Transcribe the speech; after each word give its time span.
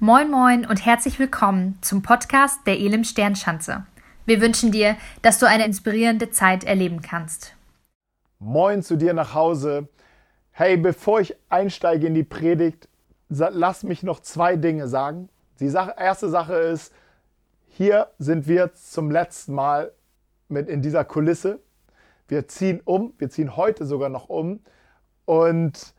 Moin 0.00 0.30
Moin 0.30 0.64
und 0.64 0.86
herzlich 0.86 1.18
willkommen 1.18 1.76
zum 1.80 2.02
Podcast 2.02 2.60
der 2.68 2.78
Elim 2.78 3.02
Sternschanze. 3.02 3.84
Wir 4.26 4.40
wünschen 4.40 4.70
dir, 4.70 4.96
dass 5.22 5.40
du 5.40 5.46
eine 5.46 5.64
inspirierende 5.64 6.30
Zeit 6.30 6.62
erleben 6.62 7.02
kannst. 7.02 7.56
Moin 8.38 8.84
zu 8.84 8.94
dir 8.94 9.12
nach 9.12 9.34
Hause. 9.34 9.88
Hey, 10.52 10.76
bevor 10.76 11.18
ich 11.18 11.34
einsteige 11.48 12.06
in 12.06 12.14
die 12.14 12.22
Predigt, 12.22 12.88
lass 13.28 13.82
mich 13.82 14.04
noch 14.04 14.20
zwei 14.20 14.54
Dinge 14.54 14.86
sagen. 14.86 15.30
Die 15.58 15.66
erste 15.66 16.28
Sache 16.28 16.54
ist, 16.54 16.92
hier 17.66 18.06
sind 18.20 18.46
wir 18.46 18.72
zum 18.74 19.10
letzten 19.10 19.52
Mal 19.52 19.90
mit 20.48 20.68
in 20.68 20.80
dieser 20.80 21.04
Kulisse. 21.04 21.58
Wir 22.28 22.46
ziehen 22.46 22.80
um, 22.84 23.14
wir 23.18 23.30
ziehen 23.30 23.56
heute 23.56 23.84
sogar 23.84 24.10
noch 24.10 24.28
um 24.28 24.60
und 25.24 25.92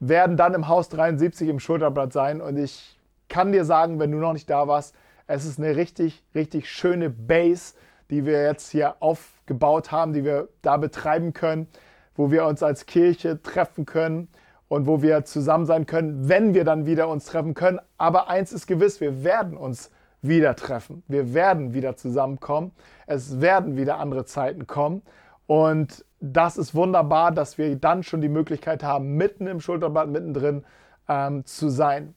werden 0.00 0.38
dann 0.38 0.54
im 0.54 0.68
Haus 0.68 0.88
73 0.88 1.50
im 1.50 1.60
Schulterblatt 1.60 2.14
sein. 2.14 2.40
Und 2.40 2.56
ich 2.56 2.98
kann 3.32 3.50
dir 3.50 3.64
sagen, 3.64 3.98
wenn 3.98 4.12
du 4.12 4.18
noch 4.18 4.34
nicht 4.34 4.50
da 4.50 4.68
warst, 4.68 4.94
es 5.26 5.46
ist 5.46 5.58
eine 5.58 5.74
richtig, 5.74 6.22
richtig 6.34 6.70
schöne 6.70 7.08
Base, 7.08 7.74
die 8.10 8.26
wir 8.26 8.42
jetzt 8.42 8.70
hier 8.70 8.96
aufgebaut 9.00 9.90
haben, 9.90 10.12
die 10.12 10.22
wir 10.22 10.48
da 10.60 10.76
betreiben 10.76 11.32
können, 11.32 11.66
wo 12.14 12.30
wir 12.30 12.44
uns 12.44 12.62
als 12.62 12.84
Kirche 12.84 13.42
treffen 13.42 13.86
können 13.86 14.28
und 14.68 14.86
wo 14.86 15.00
wir 15.00 15.24
zusammen 15.24 15.64
sein 15.64 15.86
können, 15.86 16.28
wenn 16.28 16.52
wir 16.52 16.64
dann 16.64 16.84
wieder 16.84 17.08
uns 17.08 17.24
treffen 17.24 17.54
können. 17.54 17.80
Aber 17.96 18.28
eins 18.28 18.52
ist 18.52 18.66
gewiss, 18.66 19.00
wir 19.00 19.24
werden 19.24 19.56
uns 19.56 19.90
wieder 20.20 20.54
treffen. 20.54 21.02
Wir 21.08 21.32
werden 21.32 21.72
wieder 21.72 21.96
zusammenkommen. 21.96 22.72
Es 23.06 23.40
werden 23.40 23.78
wieder 23.78 23.98
andere 23.98 24.26
Zeiten 24.26 24.66
kommen. 24.66 25.00
Und 25.46 26.04
das 26.20 26.58
ist 26.58 26.74
wunderbar, 26.74 27.32
dass 27.32 27.56
wir 27.56 27.74
dann 27.76 28.02
schon 28.02 28.20
die 28.20 28.28
Möglichkeit 28.28 28.82
haben, 28.82 29.16
mitten 29.16 29.46
im 29.46 29.60
Schulterblatt, 29.60 30.08
mittendrin 30.08 30.64
ähm, 31.08 31.46
zu 31.46 31.70
sein. 31.70 32.14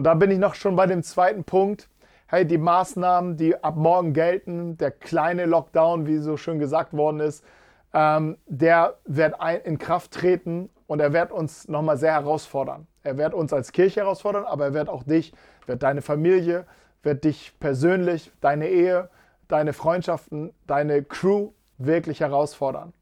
Und 0.00 0.04
da 0.04 0.14
bin 0.14 0.30
ich 0.30 0.38
noch 0.38 0.54
schon 0.54 0.76
bei 0.76 0.86
dem 0.86 1.02
zweiten 1.02 1.44
Punkt. 1.44 1.90
Hey, 2.26 2.46
die 2.46 2.56
Maßnahmen, 2.56 3.36
die 3.36 3.62
ab 3.62 3.76
morgen 3.76 4.14
gelten, 4.14 4.78
der 4.78 4.92
kleine 4.92 5.44
Lockdown, 5.44 6.06
wie 6.06 6.16
so 6.16 6.38
schön 6.38 6.58
gesagt 6.58 6.94
worden 6.94 7.20
ist, 7.20 7.44
ähm, 7.92 8.38
der 8.46 8.94
wird 9.04 9.34
in 9.64 9.76
Kraft 9.76 10.12
treten 10.12 10.70
und 10.86 11.00
er 11.00 11.12
wird 11.12 11.30
uns 11.30 11.68
nochmal 11.68 11.98
sehr 11.98 12.14
herausfordern. 12.14 12.86
Er 13.02 13.18
wird 13.18 13.34
uns 13.34 13.52
als 13.52 13.72
Kirche 13.72 14.00
herausfordern, 14.00 14.46
aber 14.46 14.64
er 14.64 14.72
wird 14.72 14.88
auch 14.88 15.02
dich, 15.02 15.34
wird 15.66 15.82
deine 15.82 16.00
Familie, 16.00 16.64
wird 17.02 17.24
dich 17.24 17.52
persönlich, 17.60 18.32
deine 18.40 18.70
Ehe, 18.70 19.10
deine 19.48 19.74
Freundschaften, 19.74 20.54
deine 20.66 21.02
Crew 21.02 21.50
wirklich 21.76 22.20
herausfordern. 22.20 22.94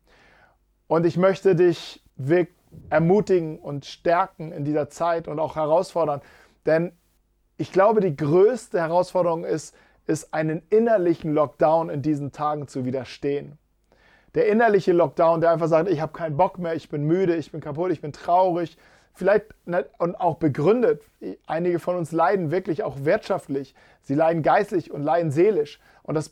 Und 0.88 1.06
ich 1.06 1.16
möchte 1.16 1.54
dich 1.54 2.02
ermutigen 2.90 3.60
und 3.60 3.86
stärken 3.86 4.50
in 4.50 4.64
dieser 4.64 4.88
Zeit 4.88 5.28
und 5.28 5.38
auch 5.38 5.54
herausfordern, 5.54 6.22
denn 6.68 6.92
ich 7.56 7.72
glaube, 7.72 8.00
die 8.00 8.14
größte 8.14 8.78
Herausforderung 8.78 9.44
ist, 9.44 9.74
ist 10.06 10.32
einen 10.32 10.62
innerlichen 10.70 11.34
Lockdown 11.34 11.90
in 11.90 12.02
diesen 12.02 12.30
Tagen 12.30 12.68
zu 12.68 12.84
widerstehen. 12.84 13.58
Der 14.34 14.46
innerliche 14.46 14.92
Lockdown, 14.92 15.40
der 15.40 15.50
einfach 15.50 15.66
sagt, 15.68 15.88
ich 15.88 16.00
habe 16.00 16.12
keinen 16.12 16.36
Bock 16.36 16.58
mehr, 16.58 16.74
ich 16.74 16.88
bin 16.88 17.04
müde, 17.04 17.34
ich 17.34 17.50
bin 17.50 17.60
kaputt, 17.60 17.90
ich 17.90 18.00
bin 18.00 18.12
traurig, 18.12 18.78
vielleicht 19.14 19.46
und 19.98 20.14
auch 20.20 20.36
begründet. 20.36 21.02
Einige 21.46 21.78
von 21.78 21.96
uns 21.96 22.12
leiden 22.12 22.50
wirklich 22.50 22.84
auch 22.84 23.04
wirtschaftlich, 23.04 23.74
sie 24.02 24.14
leiden 24.14 24.42
geistlich 24.42 24.90
und 24.92 25.02
leiden 25.02 25.30
seelisch. 25.32 25.80
Und 26.02 26.14
das 26.14 26.30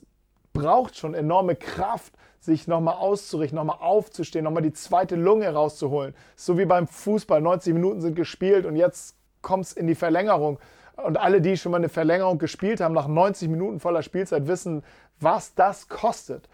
braucht 0.52 0.96
schon 0.96 1.14
enorme 1.14 1.56
Kraft, 1.56 2.12
sich 2.38 2.68
nochmal 2.68 2.94
auszurichten, 2.94 3.56
nochmal 3.56 3.78
aufzustehen, 3.80 4.44
nochmal 4.44 4.62
die 4.62 4.72
zweite 4.72 5.16
Lunge 5.16 5.52
rauszuholen. 5.52 6.14
So 6.36 6.58
wie 6.58 6.66
beim 6.66 6.86
Fußball, 6.86 7.40
90 7.40 7.74
Minuten 7.74 8.00
sind 8.00 8.14
gespielt 8.14 8.66
und 8.66 8.76
jetzt 8.76 9.16
kommt 9.42 9.66
es 9.66 9.72
in 9.72 9.86
die 9.86 9.94
Verlängerung. 9.94 10.58
Und 10.96 11.18
alle, 11.18 11.40
die 11.40 11.56
schon 11.56 11.72
mal 11.72 11.78
eine 11.78 11.90
Verlängerung 11.90 12.38
gespielt 12.38 12.80
haben, 12.80 12.94
nach 12.94 13.06
90 13.06 13.48
Minuten 13.48 13.80
voller 13.80 14.02
Spielzeit, 14.02 14.46
wissen, 14.46 14.82
was 15.20 15.54
das 15.54 15.88
kostet. 15.88 16.48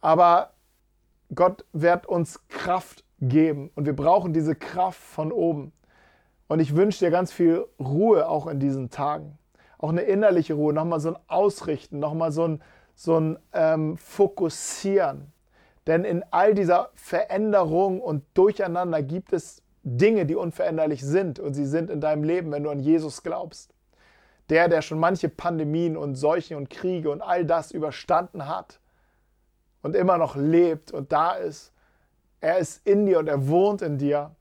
Aber 0.00 0.50
Gott 1.34 1.64
wird 1.72 2.06
uns 2.06 2.46
Kraft 2.48 3.04
geben 3.20 3.70
und 3.74 3.86
wir 3.86 3.94
brauchen 3.94 4.32
diese 4.32 4.54
Kraft 4.54 5.00
von 5.00 5.32
oben. 5.32 5.72
Und 6.48 6.60
ich 6.60 6.76
wünsche 6.76 7.04
dir 7.04 7.10
ganz 7.10 7.32
viel 7.32 7.66
Ruhe 7.80 8.28
auch 8.28 8.46
in 8.46 8.60
diesen 8.60 8.90
Tagen. 8.90 9.38
Auch 9.78 9.88
eine 9.88 10.02
innerliche 10.02 10.54
Ruhe, 10.54 10.72
nochmal 10.72 11.00
so 11.00 11.10
ein 11.10 11.18
Ausrichten, 11.26 11.98
nochmal 11.98 12.32
so 12.32 12.46
ein, 12.46 12.62
so 12.94 13.18
ein 13.18 13.38
ähm, 13.52 13.96
Fokussieren. 13.96 15.32
Denn 15.86 16.04
in 16.04 16.24
all 16.30 16.54
dieser 16.54 16.90
Veränderung 16.94 18.00
und 18.00 18.24
Durcheinander 18.34 19.02
gibt 19.02 19.32
es 19.32 19.62
Dinge, 19.88 20.26
die 20.26 20.34
unveränderlich 20.34 21.04
sind 21.04 21.38
und 21.38 21.54
sie 21.54 21.64
sind 21.64 21.90
in 21.90 22.00
deinem 22.00 22.24
Leben, 22.24 22.50
wenn 22.50 22.64
du 22.64 22.70
an 22.70 22.80
Jesus 22.80 23.22
glaubst. 23.22 23.72
Der, 24.48 24.68
der 24.68 24.82
schon 24.82 24.98
manche 24.98 25.28
Pandemien 25.28 25.96
und 25.96 26.16
Seuchen 26.16 26.56
und 26.56 26.70
Kriege 26.70 27.08
und 27.08 27.22
all 27.22 27.44
das 27.44 27.70
überstanden 27.70 28.48
hat 28.48 28.80
und 29.82 29.94
immer 29.94 30.18
noch 30.18 30.34
lebt 30.34 30.90
und 30.90 31.12
da 31.12 31.34
ist. 31.34 31.72
Er 32.40 32.58
ist 32.58 32.84
in 32.84 33.06
dir 33.06 33.20
und 33.20 33.28
er 33.28 33.48
wohnt 33.48 33.80
in 33.80 33.96
dir. 33.96 34.34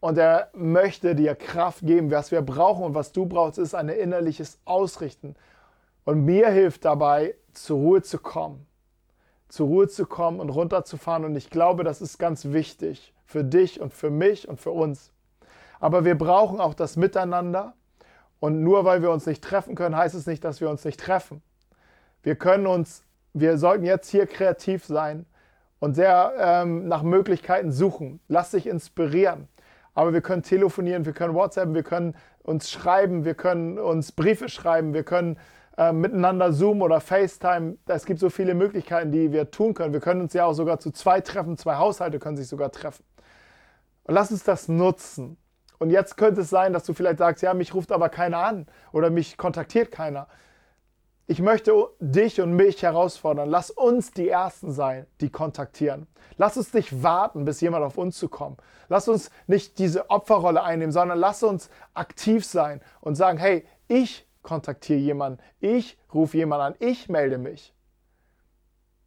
Und 0.00 0.18
er 0.18 0.50
möchte 0.52 1.14
dir 1.14 1.34
Kraft 1.34 1.84
geben. 1.84 2.10
Was 2.10 2.30
wir 2.30 2.42
brauchen 2.42 2.84
und 2.84 2.94
was 2.94 3.12
du 3.12 3.26
brauchst, 3.26 3.58
ist 3.58 3.74
ein 3.74 3.88
innerliches 3.88 4.60
Ausrichten. 4.64 5.34
Und 6.04 6.24
mir 6.24 6.50
hilft 6.50 6.84
dabei, 6.84 7.34
zur 7.52 7.78
Ruhe 7.78 8.02
zu 8.02 8.18
kommen. 8.18 8.66
Zur 9.48 9.66
Ruhe 9.66 9.88
zu 9.88 10.06
kommen 10.06 10.40
und 10.40 10.50
runterzufahren. 10.50 11.24
Und 11.24 11.36
ich 11.36 11.50
glaube, 11.50 11.82
das 11.84 12.02
ist 12.02 12.18
ganz 12.18 12.46
wichtig 12.46 13.13
für 13.24 13.44
dich 13.44 13.80
und 13.80 13.92
für 13.92 14.10
mich 14.10 14.48
und 14.48 14.60
für 14.60 14.70
uns. 14.70 15.12
Aber 15.80 16.04
wir 16.04 16.16
brauchen 16.16 16.60
auch 16.60 16.74
das 16.74 16.96
Miteinander. 16.96 17.74
Und 18.40 18.62
nur 18.62 18.84
weil 18.84 19.00
wir 19.00 19.10
uns 19.10 19.26
nicht 19.26 19.42
treffen 19.42 19.74
können, 19.74 19.96
heißt 19.96 20.14
es 20.14 20.26
nicht, 20.26 20.44
dass 20.44 20.60
wir 20.60 20.68
uns 20.68 20.84
nicht 20.84 21.00
treffen. 21.00 21.42
Wir 22.22 22.36
können 22.36 22.66
uns, 22.66 23.04
wir 23.32 23.58
sollten 23.58 23.84
jetzt 23.84 24.10
hier 24.10 24.26
kreativ 24.26 24.84
sein 24.84 25.26
und 25.78 25.94
sehr 25.94 26.32
ähm, 26.38 26.88
nach 26.88 27.02
Möglichkeiten 27.02 27.72
suchen. 27.72 28.20
Lass 28.28 28.50
dich 28.50 28.66
inspirieren. 28.66 29.48
Aber 29.94 30.12
wir 30.12 30.20
können 30.20 30.42
telefonieren, 30.42 31.04
wir 31.04 31.12
können 31.12 31.34
WhatsApp, 31.34 31.72
wir 31.72 31.84
können 31.84 32.16
uns 32.42 32.70
schreiben, 32.70 33.24
wir 33.24 33.34
können 33.34 33.78
uns 33.78 34.12
Briefe 34.12 34.48
schreiben, 34.48 34.92
wir 34.92 35.04
können 35.04 35.38
äh, 35.76 35.92
miteinander 35.92 36.52
Zoom 36.52 36.82
oder 36.82 37.00
FaceTime. 37.00 37.76
Es 37.86 38.04
gibt 38.04 38.20
so 38.20 38.30
viele 38.30 38.54
Möglichkeiten, 38.54 39.12
die 39.12 39.32
wir 39.32 39.50
tun 39.50 39.74
können. 39.74 39.92
Wir 39.92 40.00
können 40.00 40.20
uns 40.20 40.32
ja 40.32 40.44
auch 40.44 40.52
sogar 40.52 40.80
zu 40.80 40.90
zwei 40.90 41.20
treffen, 41.20 41.56
zwei 41.56 41.76
Haushalte 41.76 42.18
können 42.18 42.36
sich 42.36 42.48
sogar 42.48 42.72
treffen. 42.72 43.04
Und 44.04 44.14
lass 44.14 44.30
uns 44.30 44.44
das 44.44 44.68
nutzen. 44.68 45.36
Und 45.78 45.90
jetzt 45.90 46.16
könnte 46.16 46.42
es 46.42 46.50
sein, 46.50 46.72
dass 46.72 46.84
du 46.84 46.94
vielleicht 46.94 47.18
sagst, 47.18 47.42
ja, 47.42 47.52
mich 47.52 47.74
ruft 47.74 47.92
aber 47.92 48.08
keiner 48.08 48.38
an 48.38 48.66
oder 48.92 49.10
mich 49.10 49.36
kontaktiert 49.36 49.90
keiner. 49.90 50.28
Ich 51.26 51.40
möchte 51.40 51.72
dich 52.00 52.40
und 52.40 52.54
mich 52.54 52.82
herausfordern. 52.82 53.48
Lass 53.48 53.70
uns 53.70 54.12
die 54.12 54.28
Ersten 54.28 54.72
sein, 54.72 55.06
die 55.20 55.30
kontaktieren. 55.30 56.06
Lass 56.36 56.56
uns 56.56 56.74
nicht 56.74 57.02
warten, 57.02 57.46
bis 57.46 57.62
jemand 57.62 57.84
auf 57.84 57.96
uns 57.96 58.18
zu 58.18 58.28
kommen. 58.28 58.58
Lass 58.88 59.08
uns 59.08 59.30
nicht 59.46 59.78
diese 59.78 60.10
Opferrolle 60.10 60.62
einnehmen, 60.62 60.92
sondern 60.92 61.18
lass 61.18 61.42
uns 61.42 61.70
aktiv 61.94 62.44
sein 62.44 62.82
und 63.00 63.14
sagen, 63.14 63.38
hey, 63.38 63.66
ich 63.88 64.28
kontaktiere 64.42 64.98
jemanden, 64.98 65.40
ich 65.60 65.98
rufe 66.12 66.36
jemanden 66.36 66.66
an, 66.66 66.74
ich 66.78 67.08
melde 67.08 67.38
mich. 67.38 67.74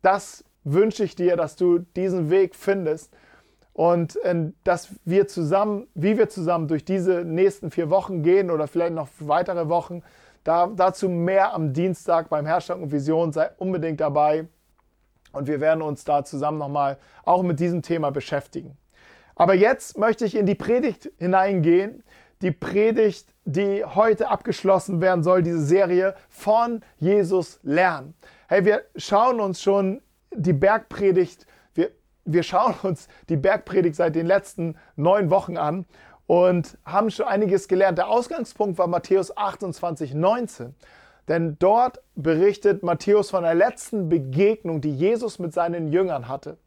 Das 0.02 0.44
wünsche 0.63 1.03
ich 1.03 1.16
dir, 1.16 1.38
dass 1.38 1.56
du 1.56 1.80
diesen 1.80 2.30
Weg 2.31 2.56
findest 2.56 3.13
und 3.78 4.16
äh, 4.24 4.52
dass 4.64 4.90
wir 5.06 5.28
zusammen, 5.28 5.88
wie 5.94 6.18
wir 6.18 6.30
zusammen 6.30 6.68
durch 6.68 6.84
diese 6.84 7.24
nächsten 7.24 7.70
vier 7.70 7.92
Wochen 7.92 8.24
gehen 8.24 8.50
oder 8.50 8.68
vielleicht 8.68 8.96
noch 8.96 9.08
weitere 9.20 9.70
Wochen, 9.70 10.02
da, 10.44 10.66
dazu 10.66 11.10
mehr 11.10 11.54
am 11.54 11.74
Dienstag 11.74 12.28
beim 12.28 12.48
Herstellung 12.48 12.84
und 12.84 12.92
Vision, 12.92 13.32
sei 13.32 13.52
unbedingt 13.60 14.00
dabei. 14.00 14.48
Und 15.32 15.46
wir 15.46 15.62
werden 15.62 15.84
uns 15.84 16.04
da 16.04 16.26
zusammen 16.26 16.58
nochmal 16.58 16.98
auch 17.24 17.44
mit 17.44 17.60
diesem 17.60 17.84
Thema 17.84 18.10
beschäftigen. 18.10 18.76
Aber 19.36 19.54
jetzt 19.54 19.96
möchte 19.96 20.26
ich 20.26 20.36
in 20.36 20.48
die 20.48 20.56
Predigt 20.56 21.12
hineingehen. 21.20 22.02
Die 22.42 22.52
Predigt, 22.52 23.28
die 23.46 23.86
heute 23.86 24.30
abgeschlossen 24.30 25.02
werden 25.02 25.24
soll, 25.24 25.44
diese 25.44 25.62
Serie 25.62 26.16
von 26.30 26.81
Jesus 26.98 27.60
lernen. 27.62 28.16
Hey, 28.48 28.66
wir 28.66 28.81
schauen 28.96 29.40
uns 29.40 29.62
schon 29.62 30.01
die 30.34 30.54
Bergpredigt 30.54 31.46
wir 32.27 32.44
schauen 32.44 32.75
uns 32.83 33.07
die 33.29 33.38
Bergpredigt 33.38 33.95
seit 33.95 34.15
den 34.15 34.27
letzten 34.27 34.75
neun 34.95 35.29
Wochen 35.31 35.57
an 35.57 35.85
und 36.27 36.77
haben 36.85 37.09
schon 37.09 37.25
einiges 37.25 37.68
gelernt. 37.68 37.97
Der 37.97 38.09
Ausgangspunkt 38.09 38.77
war 38.77 38.88
Matthäus 38.88 39.35
28, 39.35 40.13
19. 40.13 40.75
Denn 41.27 41.57
dort 41.59 42.01
berichtet 42.15 42.83
Matthäus 42.83 43.31
von 43.31 43.44
der 43.44 43.56
letzten 43.56 44.07
Begegnung, 44.09 44.81
die 44.81 44.95
Jesus 44.95 45.39
mit 45.39 45.53
seinen 45.53 45.91
Jüngern 45.91 46.27
hatte. 46.27 46.57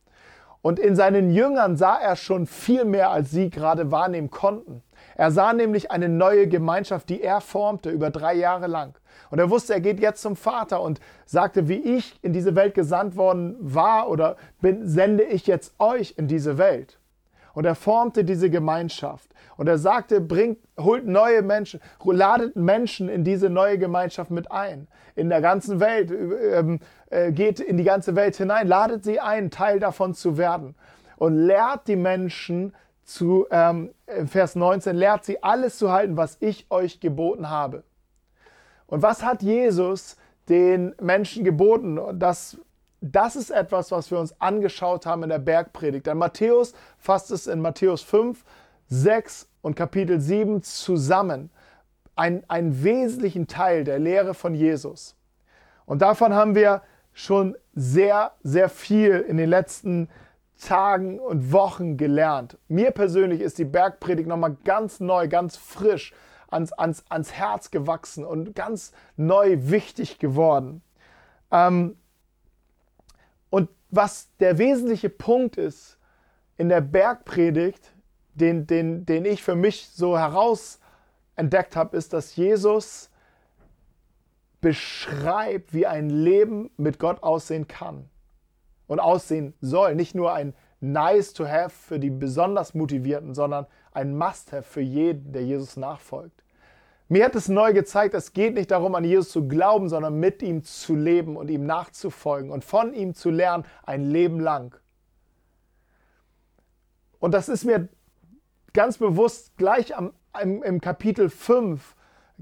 Und 0.63 0.79
in 0.79 0.97
seinen 0.97 1.31
Jüngern 1.31 1.77
sah 1.77 1.97
er 1.97 2.17
schon 2.17 2.47
viel 2.47 2.85
mehr, 2.85 3.11
als 3.11 3.31
sie 3.31 3.49
gerade 3.49 3.91
wahrnehmen 3.91 4.31
konnten. 4.31 4.83
Er 5.21 5.31
sah 5.31 5.53
nämlich 5.53 5.91
eine 5.91 6.09
neue 6.09 6.49
Gemeinschaft, 6.49 7.11
die 7.11 7.23
er 7.23 7.43
formte 7.43 7.91
über 7.91 8.09
drei 8.09 8.33
Jahre 8.33 8.69
lang. 8.69 8.99
Und 9.29 9.39
er 9.39 9.51
wusste, 9.51 9.75
er 9.75 9.83
geht 9.83 10.01
jetzt 10.01 10.23
zum 10.23 10.35
Vater 10.35 10.81
und 10.81 10.99
sagte, 11.27 11.69
wie 11.69 11.75
ich 11.75 12.19
in 12.23 12.33
diese 12.33 12.57
Welt 12.57 12.73
gesandt 12.73 13.17
worden 13.17 13.55
war 13.61 14.09
oder 14.09 14.37
bin, 14.63 14.89
sende 14.89 15.25
ich 15.25 15.47
jetzt 15.47 15.75
euch 15.79 16.15
in 16.17 16.27
diese 16.27 16.57
Welt. 16.57 16.99
Und 17.53 17.67
er 17.67 17.75
formte 17.75 18.25
diese 18.25 18.49
Gemeinschaft. 18.49 19.29
Und 19.59 19.69
er 19.69 19.77
sagte, 19.77 20.23
bringt, 20.23 20.57
holt 20.79 21.07
neue 21.07 21.43
Menschen, 21.43 21.81
ladet 22.03 22.57
Menschen 22.57 23.11
in 23.11 23.23
diese 23.23 23.51
neue 23.51 23.77
Gemeinschaft 23.77 24.31
mit 24.31 24.51
ein. 24.51 24.89
In 25.17 25.29
der 25.29 25.43
ganzen 25.43 25.81
Welt, 25.81 26.11
ähm, 26.11 26.81
äh, 27.11 27.31
geht 27.31 27.61
in 27.61 27.77
die 27.77 27.85
ganze 27.85 28.17
Welt 28.17 28.37
hinein, 28.37 28.67
ladet 28.67 29.05
sie 29.05 29.21
ein, 29.21 29.51
Teil 29.51 29.81
davon 29.81 30.15
zu 30.15 30.39
werden. 30.39 30.77
Und 31.19 31.37
lehrt 31.37 31.89
die 31.89 31.97
Menschen 31.97 32.73
zu, 33.11 33.47
ähm, 33.51 33.93
Vers 34.27 34.55
19, 34.55 34.97
lehrt 34.97 35.25
sie 35.25 35.43
alles 35.43 35.79
zu 35.79 35.91
halten, 35.91 36.17
was 36.17 36.37
ich 36.41 36.67
euch 36.71 37.01
geboten 37.01 37.51
habe. 37.51 37.83
Und 38.87 39.03
was 39.03 39.23
hat 39.25 39.43
Jesus 39.43 40.17
den 40.49 40.95
Menschen 41.01 41.45
geboten? 41.45 41.99
Das 42.19 42.59
das 43.01 43.35
ist 43.35 43.51
etwas, 43.51 43.91
was 43.91 44.11
wir 44.11 44.19
uns 44.19 44.39
angeschaut 44.41 45.07
haben 45.07 45.23
in 45.23 45.31
der 45.31 45.39
Bergpredigt. 45.39 46.07
Denn 46.07 46.19
Matthäus 46.19 46.75
fasst 46.99 47.31
es 47.31 47.47
in 47.47 47.61
Matthäus 47.61 48.03
5, 48.03 48.45
6 48.89 49.49
und 49.63 49.75
Kapitel 49.75 50.21
7 50.21 50.63
zusammen. 50.63 51.51
Ein, 52.15 52.45
einen 52.49 52.85
wesentlichen 52.85 53.47
Teil 53.47 53.85
der 53.85 53.99
Lehre 53.99 54.35
von 54.35 54.55
Jesus. 54.55 55.17
Und 55.87 56.03
davon 56.03 56.35
haben 56.35 56.55
wir 56.55 56.83
schon 57.15 57.57
sehr, 57.75 58.33
sehr 58.43 58.69
viel 58.69 59.25
in 59.27 59.39
den 59.39 59.49
letzten 59.49 60.09
Tagen 60.61 61.19
und 61.19 61.53
Wochen 61.53 61.97
gelernt. 61.97 62.59
Mir 62.69 62.93
persönlich 62.93 63.41
ist 63.41 63.59
die 63.59 63.65
Bergpredigt 63.65 64.29
nochmal 64.29 64.57
ganz 64.65 65.01
neu, 65.01 65.27
ganz 65.29 65.57
frisch 65.57 66.13
ans, 66.49 66.73
ans, 66.73 67.05
ans 67.09 67.33
Herz 67.33 67.71
gewachsen 67.71 68.25
und 68.25 68.55
ganz 68.55 68.93
neu 69.17 69.57
wichtig 69.61 70.19
geworden. 70.19 70.83
Ähm, 71.51 71.97
und 73.51 73.69
was 73.91 74.29
der 74.39 74.59
wesentliche 74.59 75.11
Punkt 75.11 75.57
ist 75.57 75.99
in 76.57 76.69
der 76.69 76.81
Bergpredigt, 76.81 77.93
den, 78.35 78.67
den, 78.67 79.07
den 79.07 79.25
ich 79.25 79.43
für 79.43 79.57
mich 79.57 79.89
so 79.89 80.19
heraus 80.19 80.79
entdeckt 81.37 81.75
habe, 81.75 81.97
ist, 81.97 82.13
dass 82.13 82.37
Jesus 82.37 83.11
beschreibt, 84.61 85.73
wie 85.73 85.87
ein 85.87 86.11
Leben 86.11 86.71
mit 86.77 86.99
Gott 86.99 87.23
aussehen 87.23 87.67
kann 87.67 88.11
und 88.91 88.99
aussehen 88.99 89.55
soll. 89.61 89.95
Nicht 89.95 90.17
nur 90.17 90.33
ein 90.33 90.53
Nice 90.81 91.33
to 91.33 91.47
have 91.47 91.71
für 91.71 92.01
die 92.01 92.11
besonders 92.11 92.75
Motivierten, 92.75 93.35
sondern 93.35 93.67
ein 93.93 94.19
Must-have 94.19 94.65
für 94.65 94.81
jeden, 94.81 95.33
der 95.33 95.45
Jesus 95.45 95.77
nachfolgt. 95.77 96.43
Mir 97.09 97.25
hat 97.25 97.37
es 97.37 97.49
neu 97.49 97.73
gezeigt, 97.73 98.15
es 98.15 98.33
geht 98.33 98.55
nicht 98.55 98.73
darum, 98.73 98.97
an 98.97 99.05
Jesus 99.05 99.31
zu 99.31 99.47
glauben, 99.47 99.89
sondern 99.89 100.19
mit 100.19 100.43
ihm 100.43 100.65
zu 100.65 100.97
leben 100.97 101.37
und 101.37 101.51
ihm 101.51 101.67
nachzufolgen 101.67 102.51
und 102.51 102.65
von 102.65 102.93
ihm 102.93 103.15
zu 103.15 103.31
lernen 103.31 103.65
ein 103.85 104.03
Leben 104.03 104.41
lang. 104.41 104.77
Und 107.21 107.33
das 107.33 107.49
ist 107.49 107.65
mir 107.65 107.89
ganz 108.73 108.99
bewusst 108.99 109.57
gleich 109.57 109.97
am, 109.97 110.15
im, 110.43 110.65
im 110.65 110.81
Kapitel 110.81 111.31
5, 111.31 111.95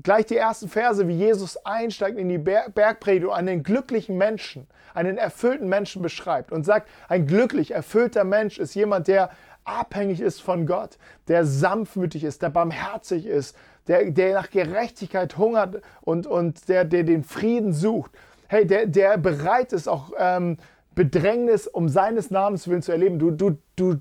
gleich 0.02 0.26
die 0.26 0.36
ersten 0.36 0.68
Verse, 0.68 1.06
wie 1.08 1.16
Jesus 1.16 1.56
einsteigt 1.64 2.18
in 2.18 2.28
die 2.28 2.38
Bergpredigt 2.38 3.26
und 3.26 3.32
einen 3.32 3.62
glücklichen 3.62 4.16
Menschen, 4.16 4.66
einen 4.94 5.18
erfüllten 5.18 5.68
Menschen 5.68 6.02
beschreibt 6.02 6.52
und 6.52 6.64
sagt, 6.64 6.88
ein 7.08 7.26
glücklich 7.26 7.72
erfüllter 7.72 8.24
Mensch 8.24 8.58
ist 8.58 8.74
jemand, 8.74 9.08
der 9.08 9.30
abhängig 9.64 10.20
ist 10.20 10.40
von 10.40 10.66
Gott, 10.66 10.98
der 11.28 11.44
sanftmütig 11.44 12.24
ist, 12.24 12.42
der 12.42 12.50
barmherzig 12.50 13.26
ist, 13.26 13.56
der, 13.86 14.10
der 14.10 14.34
nach 14.34 14.50
Gerechtigkeit 14.50 15.36
hungert 15.36 15.82
und, 16.00 16.26
und 16.26 16.68
der, 16.68 16.84
der 16.84 17.04
den 17.04 17.24
Frieden 17.24 17.72
sucht. 17.72 18.12
Hey, 18.48 18.66
der, 18.66 18.86
der 18.86 19.18
bereit 19.18 19.72
ist, 19.72 19.88
auch 19.88 20.12
ähm, 20.18 20.56
Bedrängnis 20.94 21.66
um 21.66 21.88
seines 21.88 22.30
Namens 22.30 22.66
willen 22.66 22.82
zu 22.82 22.92
erleben. 22.92 23.18
Du, 23.18 23.30
du, 23.30 23.56
du 23.76 24.00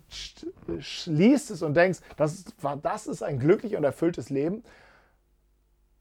schließt 0.79 1.51
es 1.51 1.61
und 1.61 1.75
denkst, 1.75 1.99
das, 2.15 2.45
das 2.81 3.07
ist 3.07 3.23
ein 3.23 3.39
glücklich 3.39 3.75
und 3.75 3.83
erfülltes 3.83 4.29
Leben. 4.29 4.63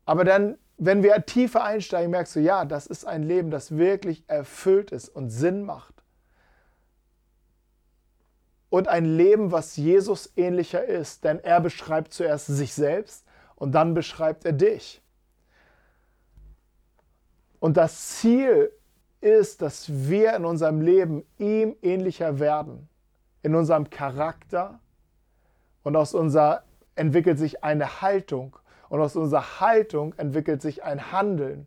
Aber 0.07 0.25
dann, 0.25 0.57
wenn 0.79 1.03
wir 1.03 1.27
tiefer 1.27 1.63
einsteigen, 1.63 2.11
merkst 2.11 2.37
du, 2.37 2.41
ja, 2.41 2.65
das 2.65 2.87
ist 2.87 3.05
ein 3.05 3.23
Leben, 3.23 3.51
das 3.51 3.77
wirklich 3.77 4.25
erfüllt 4.29 4.93
ist 4.93 5.11
und 5.11 5.29
Sinn 5.29 5.63
macht 5.65 5.97
und 8.71 8.89
ein 8.89 9.05
Leben, 9.05 9.53
was 9.53 9.77
Jesus 9.77 10.33
ähnlicher 10.37 10.85
ist, 10.85 11.25
denn 11.25 11.41
er 11.41 11.61
beschreibt 11.61 12.13
zuerst 12.13 12.47
sich 12.47 12.75
selbst 12.75 13.25
und 13.55 13.73
dann 13.73 13.95
beschreibt 13.95 14.45
er 14.45 14.53
dich. 14.53 15.03
Und 17.59 17.77
das 17.77 18.19
Ziel 18.19 18.71
ist, 19.21 19.63
dass 19.63 19.89
wir 19.89 20.37
in 20.37 20.45
unserem 20.45 20.81
Leben 20.81 21.25
ihm 21.39 21.75
ähnlicher 21.83 22.39
werden, 22.39 22.89
in 23.43 23.55
unserem 23.55 23.89
Charakter 23.89 24.79
und 25.83 25.97
aus 25.97 26.15
unserer 26.15 26.65
entwickelt 26.97 27.39
sich 27.39 27.65
eine 27.65 28.03
Haltung 28.03 28.57
und 28.89 29.01
aus 29.01 29.17
unserer 29.17 29.61
Haltung 29.61 30.15
entwickelt 30.17 30.63
sich 30.63 30.85
ein 30.85 31.13
Handeln, 31.13 31.67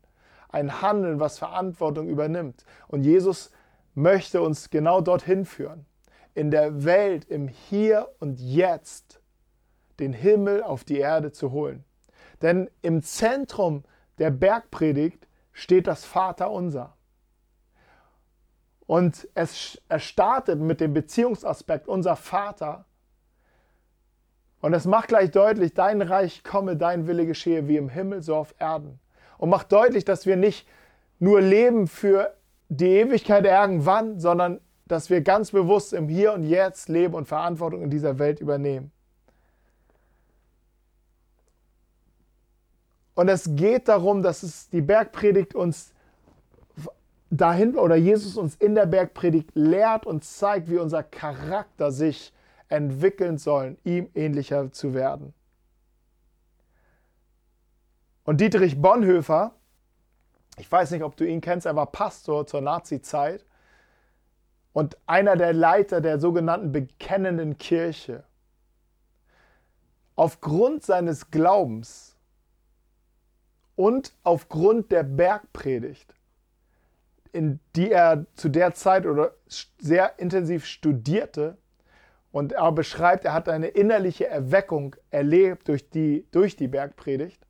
ein 0.49 0.81
Handeln, 0.81 1.19
was 1.19 1.37
Verantwortung 1.37 2.07
übernimmt. 2.07 2.65
Und 2.87 3.03
Jesus 3.03 3.51
möchte 3.93 4.41
uns 4.41 4.69
genau 4.69 5.01
dorthin 5.01 5.45
führen 5.45 5.85
in 6.33 6.51
der 6.51 6.85
Welt, 6.85 7.25
im 7.25 7.47
Hier 7.47 8.09
und 8.19 8.39
Jetzt, 8.39 9.21
den 9.99 10.13
Himmel 10.13 10.63
auf 10.63 10.83
die 10.83 10.97
Erde 10.97 11.31
zu 11.31 11.51
holen. 11.51 11.83
Denn 12.41 12.69
im 12.81 13.03
Zentrum 13.03 13.83
der 14.17 14.31
Bergpredigt 14.31 15.27
steht 15.51 15.87
das 15.87 16.05
Vaterunser. 16.05 16.95
Und 18.85 19.27
es, 19.35 19.79
es 19.87 20.03
startet 20.03 20.59
mit 20.59 20.81
dem 20.81 20.93
Beziehungsaspekt, 20.93 21.87
unser 21.87 22.15
Vater. 22.15 22.85
Und 24.61 24.73
es 24.73 24.85
macht 24.85 25.07
gleich 25.09 25.31
deutlich, 25.31 25.73
dein 25.73 26.01
Reich 26.01 26.43
komme, 26.43 26.75
dein 26.75 27.07
Wille 27.07 27.25
geschehe, 27.25 27.67
wie 27.67 27.77
im 27.77 27.89
Himmel, 27.89 28.21
so 28.21 28.35
auf 28.35 28.53
Erden. 28.59 28.99
Und 29.37 29.49
macht 29.49 29.71
deutlich, 29.71 30.03
dass 30.03 30.25
wir 30.25 30.35
nicht 30.35 30.67
nur 31.19 31.41
leben 31.41 31.87
für 31.87 32.33
die 32.67 32.87
Ewigkeit 32.87 33.45
irgendwann, 33.45 34.19
sondern 34.19 34.59
dass 34.85 35.09
wir 35.09 35.21
ganz 35.21 35.51
bewusst 35.51 35.93
im 35.93 36.09
Hier 36.09 36.33
und 36.33 36.43
Jetzt 36.43 36.89
leben 36.89 37.13
und 37.13 37.27
Verantwortung 37.27 37.81
in 37.81 37.89
dieser 37.89 38.19
Welt 38.19 38.39
übernehmen. 38.41 38.91
Und 43.15 43.27
es 43.27 43.55
geht 43.55 43.87
darum, 43.87 44.23
dass 44.23 44.43
es 44.43 44.69
die 44.69 44.81
Bergpredigt 44.81 45.53
uns 45.53 45.93
dahin 47.29 47.75
oder 47.75 47.95
Jesus 47.95 48.37
uns 48.37 48.55
in 48.55 48.75
der 48.75 48.85
Bergpredigt 48.85 49.51
lehrt 49.53 50.05
und 50.05 50.23
zeigt, 50.23 50.69
wie 50.69 50.77
unser 50.77 51.03
Charakter 51.03 51.91
sich 51.91 52.33
entwickeln 52.69 53.37
soll, 53.37 53.77
ihm 53.83 54.09
ähnlicher 54.13 54.71
zu 54.71 54.93
werden. 54.93 55.33
Und 58.23 58.41
Dietrich 58.41 58.79
Bonhoeffer, 58.79 59.55
ich 60.57 60.71
weiß 60.71 60.91
nicht, 60.91 61.03
ob 61.03 61.17
du 61.17 61.25
ihn 61.25 61.41
kennst, 61.41 61.65
er 61.65 61.75
war 61.75 61.91
Pastor 61.91 62.45
zur 62.45 62.61
Nazi-Zeit 62.61 63.43
und 64.71 64.97
einer 65.07 65.35
der 65.35 65.53
Leiter 65.53 65.99
der 65.99 66.19
sogenannten 66.19 66.71
bekennenden 66.71 67.57
Kirche. 67.57 68.23
Aufgrund 70.15 70.85
seines 70.85 71.31
Glaubens 71.31 72.15
und 73.75 74.13
aufgrund 74.23 74.91
der 74.91 75.03
Bergpredigt, 75.03 76.13
in 77.31 77.59
die 77.75 77.91
er 77.91 78.25
zu 78.35 78.49
der 78.49 78.73
Zeit 78.73 79.05
oder 79.05 79.33
sehr 79.79 80.19
intensiv 80.19 80.65
studierte, 80.65 81.57
und 82.31 82.53
er 82.53 82.71
beschreibt, 82.71 83.25
er 83.25 83.33
hat 83.33 83.49
eine 83.49 83.67
innerliche 83.67 84.27
Erweckung 84.27 84.95
erlebt 85.09 85.67
durch 85.67 85.89
die, 85.89 86.27
durch 86.31 86.55
die 86.55 86.67
Bergpredigt, 86.67 87.45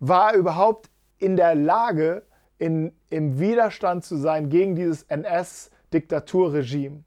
war 0.00 0.32
er 0.32 0.38
überhaupt 0.38 0.90
in 1.18 1.36
der 1.36 1.54
Lage, 1.54 2.24
in, 2.58 2.92
im 3.10 3.38
Widerstand 3.38 4.04
zu 4.04 4.16
sein 4.16 4.48
gegen 4.48 4.74
dieses 4.74 5.08
NS- 5.08 5.70
Diktaturregime. 5.92 7.04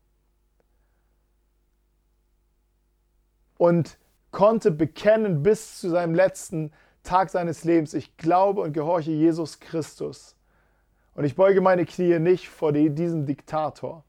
Und 3.58 3.98
konnte 4.32 4.72
bekennen 4.72 5.44
bis 5.44 5.80
zu 5.80 5.90
seinem 5.90 6.16
letzten 6.16 6.72
Tag 7.04 7.30
seines 7.30 7.64
Lebens, 7.64 7.94
ich 7.94 8.18
glaube 8.18 8.62
und 8.62 8.74
gehorche 8.74 9.12
Jesus 9.12 9.60
Christus. 9.60 10.36
Und 11.14 11.26
ich 11.26 11.36
beuge 11.36 11.62
meine 11.62 11.86
Knie 11.86 12.18
nicht 12.20 12.50
vor 12.50 12.72
diesem 12.72 13.26
Diktator. 13.26 14.04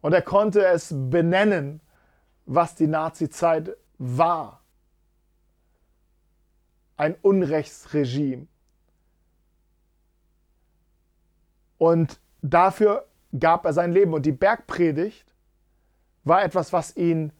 Und 0.00 0.12
er 0.12 0.22
konnte 0.22 0.64
es 0.64 0.94
benennen, 0.94 1.80
was 2.46 2.74
die 2.74 2.86
Nazizeit 2.86 3.76
war. 3.98 4.62
Ein 6.96 7.16
Unrechtsregime. 7.22 8.46
Und 11.78 12.18
dafür 12.42 13.06
gab 13.38 13.64
er 13.64 13.72
sein 13.72 13.92
Leben. 13.92 14.14
Und 14.14 14.26
die 14.26 14.32
Bergpredigt 14.32 15.32
war 16.24 16.42
etwas, 16.42 16.72
was 16.72 16.96
ihn 16.96 17.32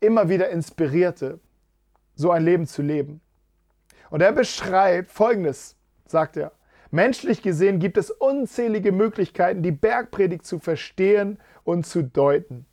immer 0.00 0.28
wieder 0.28 0.48
inspirierte, 0.48 1.38
so 2.14 2.30
ein 2.30 2.44
Leben 2.44 2.66
zu 2.66 2.82
leben. 2.82 3.20
Und 4.08 4.22
er 4.22 4.32
beschreibt 4.32 5.10
Folgendes, 5.10 5.76
sagt 6.06 6.36
er. 6.36 6.52
Menschlich 6.90 7.42
gesehen 7.42 7.78
gibt 7.78 7.96
es 7.96 8.10
unzählige 8.10 8.90
Möglichkeiten, 8.90 9.62
die 9.62 9.70
Bergpredigt 9.70 10.44
zu 10.44 10.58
verstehen 10.58 11.38
und 11.62 11.86
zu 11.86 12.02
deuten. 12.02 12.66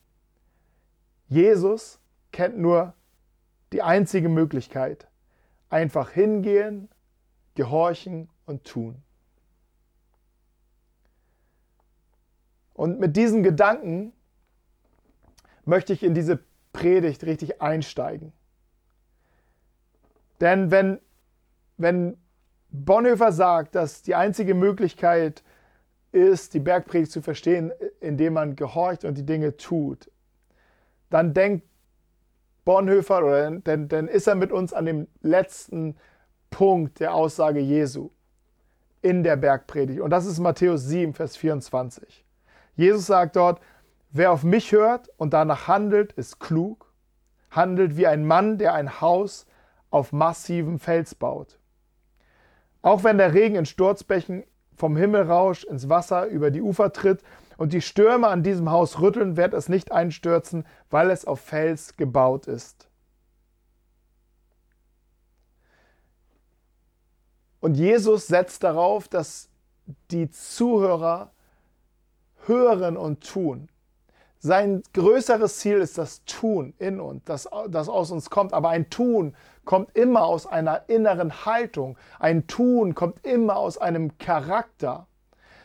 Jesus 1.28 2.00
kennt 2.32 2.58
nur 2.58 2.94
die 3.74 3.82
einzige 3.82 4.30
Möglichkeit. 4.30 5.08
Einfach 5.70 6.12
hingehen, 6.12 6.90
gehorchen 7.56 8.30
und 8.46 8.64
tun. 8.64 9.04
Und 12.74 13.00
mit 13.00 13.18
diesen 13.18 13.44
Gedanken 13.44 14.14
möchte 15.66 15.94
ich 15.94 16.04
in 16.04 16.14
diese 16.14 16.40
Predigt 16.74 17.24
richtig 17.24 17.62
einsteigen. 17.62 18.32
Denn 20.40 20.72
wenn, 20.72 21.00
wenn 21.78 22.18
Bonhoeffer 22.70 23.32
sagt, 23.32 23.76
dass 23.76 24.02
die 24.02 24.16
einzige 24.16 24.54
Möglichkeit 24.54 25.44
ist, 26.12 26.54
die 26.54 26.60
Bergpredigt 26.60 27.12
zu 27.12 27.22
verstehen, 27.22 27.72
indem 28.00 28.34
man 28.34 28.56
gehorcht 28.56 29.06
und 29.06 29.18
die 29.18 29.26
Dinge 29.26 29.58
tut, 29.58 30.12
dann 31.10 31.34
denkt 31.34 31.66
Bonhoeffer 32.66 33.24
oder 33.24 33.52
dann, 33.62 33.88
dann 33.88 34.08
ist 34.08 34.28
er 34.28 34.36
mit 34.36 34.52
uns 34.52 34.74
an 34.74 34.86
dem 34.86 35.08
letzten 35.22 35.96
Punkt 36.50 37.00
der 37.00 37.14
Aussage 37.14 37.60
Jesu 37.60 38.10
in 39.02 39.24
der 39.24 39.38
Bergpredigt. 39.38 40.02
Und 40.02 40.10
das 40.10 40.26
ist 40.26 40.40
Matthäus 40.40 40.84
7, 40.84 41.14
Vers 41.14 41.38
24. 41.38 42.26
Jesus 42.76 43.06
sagt 43.06 43.38
dort, 43.38 43.62
wer 44.12 44.32
auf 44.32 44.44
mich 44.44 44.72
hört 44.72 45.10
und 45.18 45.34
danach 45.34 45.68
handelt, 45.68 46.14
ist 46.14 46.40
klug, 46.40 46.92
handelt 47.52 47.96
wie 47.96 48.08
ein 48.08 48.26
Mann, 48.26 48.58
der 48.58 48.74
ein 48.74 49.00
Haus 49.00 49.46
auf 49.90 50.12
massivem 50.12 50.80
Fels 50.80 51.16
baut. 51.16 51.60
Auch 52.82 53.04
wenn 53.04 53.18
der 53.18 53.34
Regen 53.34 53.56
in 53.56 53.66
Sturzbächen 53.66 54.44
vom 54.76 54.96
Himmel 54.96 55.24
rauscht, 55.24 55.64
ins 55.64 55.90
Wasser 55.90 56.28
über 56.28 56.52
die 56.52 56.62
Ufer 56.62 56.94
tritt 56.94 57.24
und 57.58 57.74
die 57.74 57.82
Stürme 57.82 58.28
an 58.28 58.44
diesem 58.44 58.70
Haus 58.70 59.00
rütteln, 59.00 59.36
wird 59.36 59.54
es 59.54 59.70
nicht 59.70 59.92
einstürzen, 59.92 60.66
weil 60.90 61.10
es 61.10 61.26
auf 61.26 61.40
Fels 61.40 61.98
gebaut 61.98 62.48
ist. 62.48 62.88
Und 67.60 67.76
Jesus 67.76 68.28
setzt 68.28 68.64
darauf, 68.64 69.08
dass 69.08 69.50
die 70.12 70.30
Zuhörer 70.30 71.32
hören 72.46 72.98
und 72.98 73.28
tun. 73.28 73.70
Sein 74.40 74.84
größeres 74.94 75.58
Ziel 75.60 75.78
ist 75.78 75.98
das 75.98 76.24
Tun 76.26 76.74
in 76.78 77.00
uns, 77.00 77.24
das, 77.26 77.50
das 77.70 77.90
aus 77.90 78.12
uns 78.12 78.30
kommt. 78.30 78.54
Aber 78.54 78.70
ein 78.70 78.90
Tun 78.90 79.36
kommt 79.66 79.96
immer 79.98 80.26
aus 80.26 80.46
einer 80.46 80.88
inneren 80.88 81.46
Haltung. 81.46 81.98
Ein 82.20 82.48
Tun 82.48 82.96
kommt 82.96 83.26
immer 83.26 83.58
aus 83.58 83.78
einem 83.78 84.18
Charakter. 84.18 85.08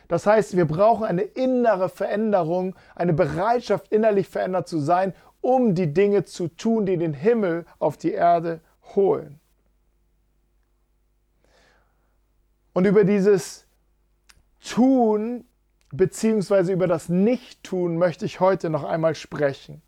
Das 0.07 0.25
heißt, 0.25 0.57
wir 0.57 0.65
brauchen 0.65 1.05
eine 1.05 1.21
innere 1.21 1.89
Veränderung, 1.89 2.75
eine 2.95 3.13
Bereitschaft, 3.13 3.91
innerlich 3.91 4.27
verändert 4.27 4.67
zu 4.67 4.79
sein, 4.79 5.13
um 5.41 5.75
die 5.75 5.93
Dinge 5.93 6.23
zu 6.25 6.47
tun, 6.47 6.85
die 6.85 6.97
den 6.97 7.13
Himmel 7.13 7.65
auf 7.79 7.97
die 7.97 8.11
Erde 8.11 8.61
holen. 8.95 9.39
Und 12.73 12.85
über 12.85 13.03
dieses 13.03 13.65
Tun 14.63 15.45
beziehungsweise 15.93 16.73
über 16.73 16.87
das 16.87 17.07
Nichttun 17.07 17.97
möchte 17.97 18.25
ich 18.25 18.39
heute 18.39 18.69
noch 18.69 18.83
einmal 18.83 19.15
sprechen. 19.15 19.81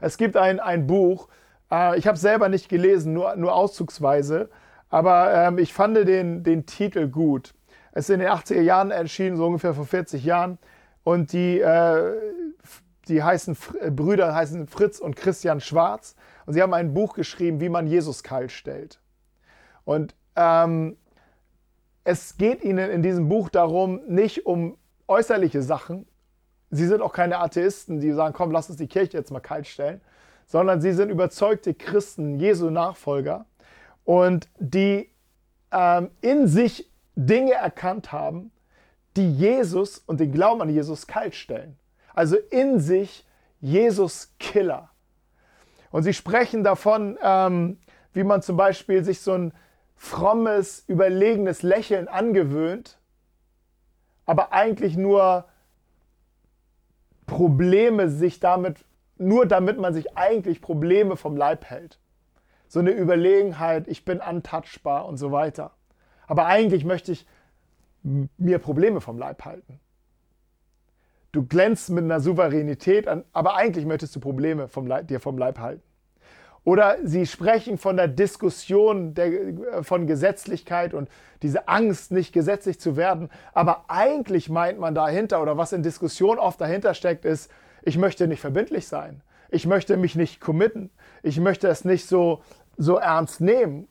Es 0.00 0.18
gibt 0.18 0.36
ein, 0.36 0.60
ein 0.60 0.86
Buch, 0.86 1.28
äh, 1.70 1.96
ich 1.98 2.06
habe 2.06 2.16
es 2.16 2.20
selber 2.20 2.48
nicht 2.48 2.68
gelesen, 2.68 3.12
nur, 3.12 3.36
nur 3.36 3.54
auszugsweise, 3.54 4.50
aber 4.90 5.32
ähm, 5.32 5.58
ich 5.58 5.72
fand 5.72 5.96
den, 5.96 6.42
den 6.42 6.66
Titel 6.66 7.08
gut. 7.08 7.54
Es 7.92 8.08
ist 8.08 8.14
in 8.14 8.20
den 8.20 8.28
80er 8.28 8.60
Jahren 8.60 8.90
erschienen, 8.90 9.36
so 9.36 9.46
ungefähr 9.46 9.72
vor 9.72 9.86
40 9.86 10.24
Jahren. 10.24 10.58
Und 11.04 11.32
die, 11.32 11.60
äh, 11.60 12.14
die 13.08 13.22
heißen, 13.22 13.56
äh, 13.80 13.90
Brüder 13.90 14.34
heißen 14.34 14.66
Fritz 14.66 14.98
und 14.98 15.16
Christian 15.16 15.60
Schwarz. 15.60 16.16
Und 16.46 16.54
sie 16.54 16.62
haben 16.62 16.74
ein 16.74 16.92
Buch 16.92 17.14
geschrieben, 17.14 17.60
wie 17.60 17.68
man 17.68 17.86
Jesus 17.86 18.22
kalt 18.22 18.50
stellt. 18.50 19.00
Und 19.84 20.14
ähm, 20.36 20.96
es 22.04 22.36
geht 22.36 22.64
ihnen 22.64 22.90
in 22.90 23.02
diesem 23.02 23.28
Buch 23.28 23.48
darum, 23.48 24.00
nicht 24.06 24.46
um 24.46 24.76
äußerliche 25.06 25.62
Sachen. 25.62 26.06
Sie 26.70 26.86
sind 26.86 27.02
auch 27.02 27.12
keine 27.12 27.38
Atheisten, 27.38 28.00
die 28.00 28.12
sagen, 28.12 28.34
komm, 28.34 28.50
lass 28.50 28.68
uns 28.68 28.78
die 28.78 28.88
Kirche 28.88 29.18
jetzt 29.18 29.30
mal 29.30 29.40
kalt 29.40 29.66
stellen, 29.66 30.00
sondern 30.46 30.80
sie 30.80 30.92
sind 30.92 31.10
überzeugte 31.10 31.74
Christen, 31.74 32.38
Jesu 32.40 32.70
Nachfolger 32.70 33.46
und 34.04 34.48
die 34.58 35.10
ähm, 35.70 36.10
in 36.20 36.48
sich 36.48 36.90
Dinge 37.14 37.52
erkannt 37.52 38.10
haben, 38.10 38.50
die 39.16 39.30
Jesus 39.30 39.98
und 39.98 40.18
den 40.20 40.32
Glauben 40.32 40.62
an 40.62 40.70
Jesus 40.70 41.06
kalt 41.06 41.34
stellen. 41.34 41.78
Also 42.14 42.36
in 42.50 42.80
sich 42.80 43.26
Jesus 43.60 44.34
Killer. 44.38 44.90
Und 45.90 46.02
sie 46.02 46.14
sprechen 46.14 46.64
davon, 46.64 47.18
ähm, 47.22 47.78
wie 48.14 48.24
man 48.24 48.42
zum 48.42 48.56
Beispiel 48.56 49.04
sich 49.04 49.20
so 49.20 49.32
ein 49.32 49.52
frommes, 49.96 50.84
überlegenes 50.88 51.62
Lächeln 51.62 52.08
angewöhnt, 52.08 52.98
aber 54.26 54.52
eigentlich 54.52 54.96
nur 54.96 55.46
Probleme 57.26 58.08
sich 58.08 58.40
damit, 58.40 58.84
nur 59.16 59.46
damit 59.46 59.78
man 59.78 59.94
sich 59.94 60.16
eigentlich 60.16 60.60
Probleme 60.60 61.16
vom 61.16 61.36
Leib 61.36 61.64
hält. 61.64 61.98
So 62.68 62.80
eine 62.80 62.90
Überlegenheit, 62.90 63.86
ich 63.88 64.04
bin 64.04 64.20
untouchbar 64.20 65.06
und 65.06 65.18
so 65.18 65.30
weiter. 65.32 65.72
Aber 66.26 66.46
eigentlich 66.46 66.84
möchte 66.84 67.12
ich 67.12 67.26
mir 68.02 68.58
Probleme 68.58 69.00
vom 69.00 69.18
Leib 69.18 69.44
halten. 69.44 69.80
Du 71.32 71.46
glänzt 71.46 71.90
mit 71.90 72.04
einer 72.04 72.20
Souveränität, 72.20 73.06
aber 73.32 73.56
eigentlich 73.56 73.86
möchtest 73.86 74.14
du 74.16 74.20
Probleme 74.20 74.68
vom 74.68 74.86
Leib, 74.86 75.08
dir 75.08 75.20
vom 75.20 75.38
Leib 75.38 75.58
halten. 75.58 75.82
Oder 76.64 76.98
sie 77.02 77.26
sprechen 77.26 77.76
von 77.76 77.96
der 77.96 78.08
Diskussion 78.08 79.14
der, 79.14 79.26
äh, 79.26 79.82
von 79.82 80.06
Gesetzlichkeit 80.06 80.94
und 80.94 81.08
diese 81.42 81.66
Angst, 81.66 82.12
nicht 82.12 82.32
gesetzlich 82.32 82.78
zu 82.78 82.96
werden. 82.96 83.30
Aber 83.52 83.86
eigentlich 83.88 84.48
meint 84.48 84.78
man 84.78 84.94
dahinter 84.94 85.42
oder 85.42 85.56
was 85.56 85.72
in 85.72 85.82
Diskussion 85.82 86.38
oft 86.38 86.60
dahinter 86.60 86.94
steckt, 86.94 87.24
ist, 87.24 87.50
ich 87.82 87.98
möchte 87.98 88.28
nicht 88.28 88.40
verbindlich 88.40 88.86
sein. 88.86 89.22
Ich 89.50 89.66
möchte 89.66 89.96
mich 89.96 90.14
nicht 90.14 90.40
committen. 90.40 90.90
Ich 91.22 91.40
möchte 91.40 91.66
es 91.68 91.84
nicht 91.84 92.06
so, 92.06 92.42
so 92.76 92.96
ernst 92.96 93.40
nehmen. 93.40 93.88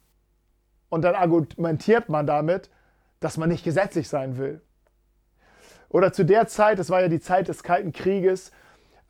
Und 0.90 1.04
dann 1.04 1.16
argumentiert 1.16 2.08
man 2.10 2.26
damit, 2.26 2.70
dass 3.20 3.38
man 3.38 3.50
nicht 3.50 3.64
gesetzlich 3.64 4.08
sein 4.08 4.38
will. 4.38 4.62
Oder 5.90 6.14
zu 6.14 6.24
der 6.24 6.48
Zeit, 6.48 6.80
das 6.80 6.90
war 6.90 7.02
ja 7.02 7.10
die 7.10 7.20
Zeit 7.20 7.50
des 7.50 7.64
Kalten 7.64 7.92
Krieges, 7.92 8.52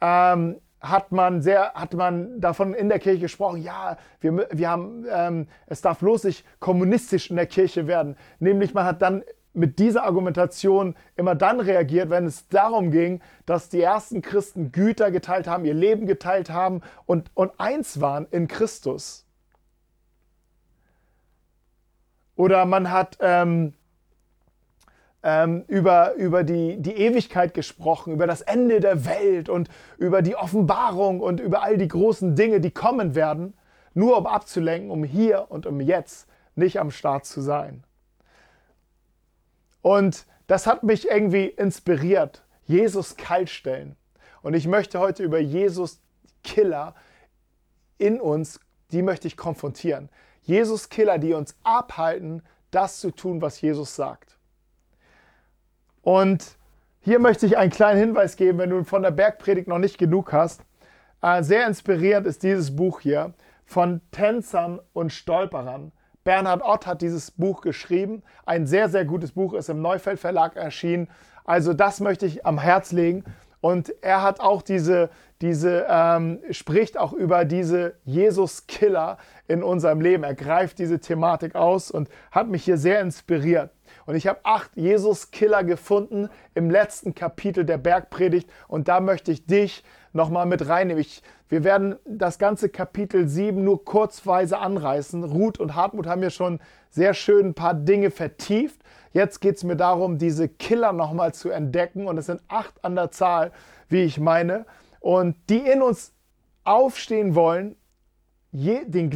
ähm, 0.02 0.60
hat 0.82 1.12
man 1.12 1.42
sehr, 1.42 1.74
hat 1.74 1.94
man 1.94 2.42
davon 2.42 2.74
in 2.74 2.90
der 2.90 3.00
Kirche 3.00 3.20
gesprochen, 3.20 3.62
ja, 3.62 3.98
wir, 4.20 4.48
wir 4.52 4.70
haben, 4.70 5.06
ähm, 5.10 5.48
es 5.68 5.82
darf 5.82 6.00
bloß 6.00 6.24
nicht 6.26 6.44
kommunistisch 6.60 7.30
in 7.30 7.36
der 7.36 7.46
Kirche 7.46 7.88
werden. 7.88 8.18
Nämlich 8.40 8.74
man 8.74 8.86
hat 8.86 9.02
dann 9.02 9.24
mit 9.54 9.80
dieser 9.80 10.04
Argumentation 10.04 10.96
immer 11.16 11.36
dann 11.36 11.60
reagiert, 11.60 12.10
wenn 12.10 12.26
es 12.26 12.48
darum 12.48 12.90
ging, 12.90 13.22
dass 13.46 13.70
die 13.70 13.82
ersten 13.82 14.22
Christen 14.22 14.72
Güter 14.72 15.12
geteilt 15.12 15.48
haben, 15.48 15.66
ihr 15.66 15.74
Leben 15.74 16.08
geteilt 16.08 16.50
haben 16.50 16.82
und, 17.06 17.30
und 17.34 17.52
eins 17.60 18.02
waren 18.02 18.28
in 18.32 18.48
Christus. 18.48 19.26
Oder 22.36 22.66
man 22.66 22.92
hat 22.92 23.18
ähm, 23.20 23.74
ähm, 25.24 25.64
über, 25.68 26.14
über 26.16 26.44
die, 26.44 26.82
die 26.82 26.96
Ewigkeit 26.96 27.54
gesprochen, 27.54 28.14
über 28.14 28.28
das 28.28 28.42
Ende 28.42 28.80
der 28.80 29.06
Welt 29.06 29.50
und 29.50 29.70
über 29.98 30.22
die 30.22 30.36
Offenbarung 30.36 31.20
und 31.20 31.40
über 31.40 31.64
all 31.64 31.78
die 31.78 31.88
großen 31.88 32.36
Dinge, 32.36 32.60
die 32.60 32.72
kommen 32.72 33.16
werden, 33.16 33.54
nur 33.94 34.18
um 34.18 34.26
abzulenken, 34.26 34.90
um 34.90 35.04
hier 35.04 35.48
und 35.50 35.66
um 35.66 35.80
jetzt 35.80 36.28
nicht 36.56 36.80
am 36.80 36.92
Start 36.92 37.26
zu 37.26 37.42
sein. 37.42 37.84
Und 39.82 40.26
das 40.48 40.68
hat 40.68 40.84
mich 40.84 41.10
irgendwie 41.10 41.46
inspiriert. 41.46 42.44
Jesus 42.66 43.18
kaltstellen. 43.18 43.96
Und 44.42 44.54
ich 44.54 44.68
möchte 44.68 45.00
heute 45.00 45.24
über 45.24 45.40
Jesus 45.40 46.02
Killer 46.44 46.96
in 47.98 48.20
uns, 48.20 48.60
die 48.92 49.02
möchte 49.02 49.28
ich 49.28 49.38
konfrontieren. 49.38 50.10
Jesus 50.42 50.90
Killer, 50.90 51.20
die 51.20 51.34
uns 51.34 51.56
abhalten, 51.64 52.42
das 52.72 53.00
zu 53.00 53.12
tun, 53.12 53.42
was 53.42 53.62
Jesus 53.62 53.96
sagt. 53.96 54.38
Und 56.02 56.58
hier 57.00 57.20
möchte 57.20 57.46
ich 57.46 57.58
einen 57.58 57.72
kleinen 57.72 58.00
Hinweis 58.00 58.36
geben, 58.36 58.60
wenn 58.60 58.70
du 58.70 58.84
von 58.84 59.02
der 59.02 59.12
Bergpredigt 59.12 59.68
noch 59.68 59.80
nicht 59.80 59.98
genug 59.98 60.34
hast. 60.34 60.62
Äh, 61.22 61.44
sehr 61.44 61.68
inspirierend 61.68 62.28
ist 62.28 62.44
dieses 62.44 62.76
Buch 62.76 63.00
hier 63.02 63.34
von 63.66 64.02
Tänzern 64.12 64.80
und 64.94 65.14
Stolperern. 65.14 65.92
Bernhard 66.24 66.62
Ott 66.64 66.86
hat 66.86 67.02
dieses 67.02 67.32
Buch 67.32 67.62
geschrieben. 67.62 68.22
Ein 68.46 68.68
sehr, 68.68 68.90
sehr 68.90 69.06
gutes 69.06 69.32
Buch, 69.32 69.54
ist 69.54 69.70
im 69.70 69.82
Neufeld 69.82 70.20
Verlag 70.20 70.56
erschienen. 70.56 71.08
Also 71.46 71.74
das 71.74 72.00
möchte 72.00 72.26
ich 72.26 72.46
am 72.46 72.60
Herz 72.60 72.92
legen. 72.92 73.24
Und 73.60 73.94
er 74.02 74.24
hat 74.24 74.40
auch 74.40 74.62
diese, 74.62 75.10
diese 75.42 75.86
ähm, 75.88 76.40
spricht 76.50 76.98
auch 76.98 77.14
über 77.14 77.46
diese 77.46 77.96
Jesus-Killer 78.06 79.18
in 79.48 79.64
unserem 79.64 80.02
Leben. 80.02 80.24
Er 80.24 80.34
greift 80.34 80.80
diese 80.80 81.00
Thematik 81.00 81.56
aus 81.56 81.92
und 81.92 82.10
hat 82.32 82.48
mich 82.48 82.64
hier 82.64 82.78
sehr 82.78 83.02
inspiriert. 83.02 83.72
Und 84.06 84.16
ich 84.16 84.28
habe 84.28 84.40
acht 84.44 84.72
Jesus-Killer 84.76 85.64
gefunden 85.64 86.30
im 86.54 86.70
letzten 86.70 87.14
Kapitel 87.16 87.66
der 87.66 87.78
Bergpredigt. 87.78 88.50
Und 88.68 88.88
da 88.88 89.00
möchte 89.00 89.32
ich 89.32 89.46
dich 89.46 89.84
nochmal 90.14 90.46
mit 90.46 90.68
reinnehmen. 90.68 91.02
Ich, 91.02 91.22
wir 91.50 91.64
werden 91.64 91.96
das 92.06 92.40
ganze 92.40 92.70
Kapitel 92.70 93.28
7 93.28 93.64
nur 93.64 93.86
kurzweise 93.86 94.58
anreißen. 94.60 95.24
Ruth 95.24 95.60
und 95.60 95.76
Hartmut 95.76 96.08
haben 96.08 96.24
ja 96.24 96.30
schon 96.30 96.60
sehr 96.90 97.14
schön 97.14 97.48
ein 97.48 97.54
paar 97.54 97.74
Dinge 97.74 98.12
vertieft. 98.12 98.82
Jetzt 99.14 99.40
geht 99.40 99.58
es 99.58 99.64
mir 99.64 99.76
darum, 99.76 100.18
diese 100.18 100.48
Killer 100.48 100.94
nochmal 100.94 101.34
zu 101.34 101.50
entdecken. 101.50 102.08
Und 102.08 102.18
es 102.18 102.26
sind 102.26 102.42
acht 102.48 102.84
an 102.84 102.96
der 102.96 103.12
Zahl, 103.12 103.52
wie 103.90 104.04
ich 104.04 104.20
meine. 104.20 104.66
Und 105.00 105.36
die 105.50 105.60
in 105.60 105.82
uns 105.82 106.14
aufstehen 106.64 107.36
wollen, 107.36 107.76
je, 108.52 108.86
den 108.86 109.12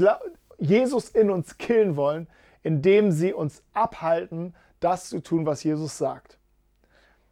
Jesus 0.57 1.09
in 1.09 1.29
uns 1.29 1.57
killen 1.57 1.95
wollen, 1.95 2.27
indem 2.63 3.11
sie 3.11 3.33
uns 3.33 3.63
abhalten, 3.73 4.55
das 4.85 5.09
zu 5.09 5.19
tun, 5.19 5.45
was 5.45 5.63
Jesus 5.63 5.97
sagt. 5.97 6.37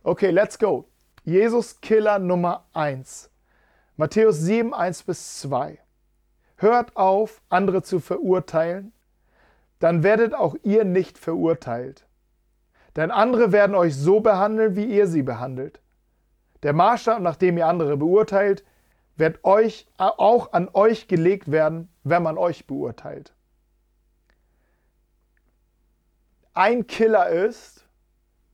Okay, 0.03 0.31
let's 0.31 0.57
go. 0.57 0.85
Jesus 1.23 1.79
Killer 1.79 2.19
Nummer 2.19 2.65
1. 2.73 3.29
Matthäus 3.95 4.39
7, 4.39 4.73
1 4.73 5.03
bis 5.03 5.39
2. 5.41 5.77
Hört 6.57 6.97
auf, 6.97 7.41
andere 7.49 7.83
zu 7.83 7.99
verurteilen, 7.99 8.91
dann 9.79 10.01
werdet 10.01 10.33
auch 10.33 10.55
ihr 10.63 10.83
nicht 10.83 11.19
verurteilt. 11.19 12.07
Denn 12.95 13.11
andere 13.11 13.51
werden 13.51 13.75
euch 13.75 13.95
so 13.95 14.19
behandeln, 14.19 14.75
wie 14.75 14.85
ihr 14.85 15.07
sie 15.07 15.23
behandelt. 15.23 15.79
Der 16.63 16.73
Maßstab, 16.73 17.21
nach 17.21 17.35
dem 17.35 17.57
ihr 17.57 17.67
andere 17.67 17.97
beurteilt, 17.97 18.63
wird 19.15 19.43
euch 19.43 19.87
auch 19.97 20.53
an 20.53 20.69
euch 20.73 21.07
gelegt 21.07 21.51
werden, 21.51 21.89
wenn 22.03 22.23
man 22.23 22.37
euch 22.37 22.65
beurteilt. 22.65 23.32
Ein 26.53 26.87
Killer 26.87 27.29
ist, 27.29 27.85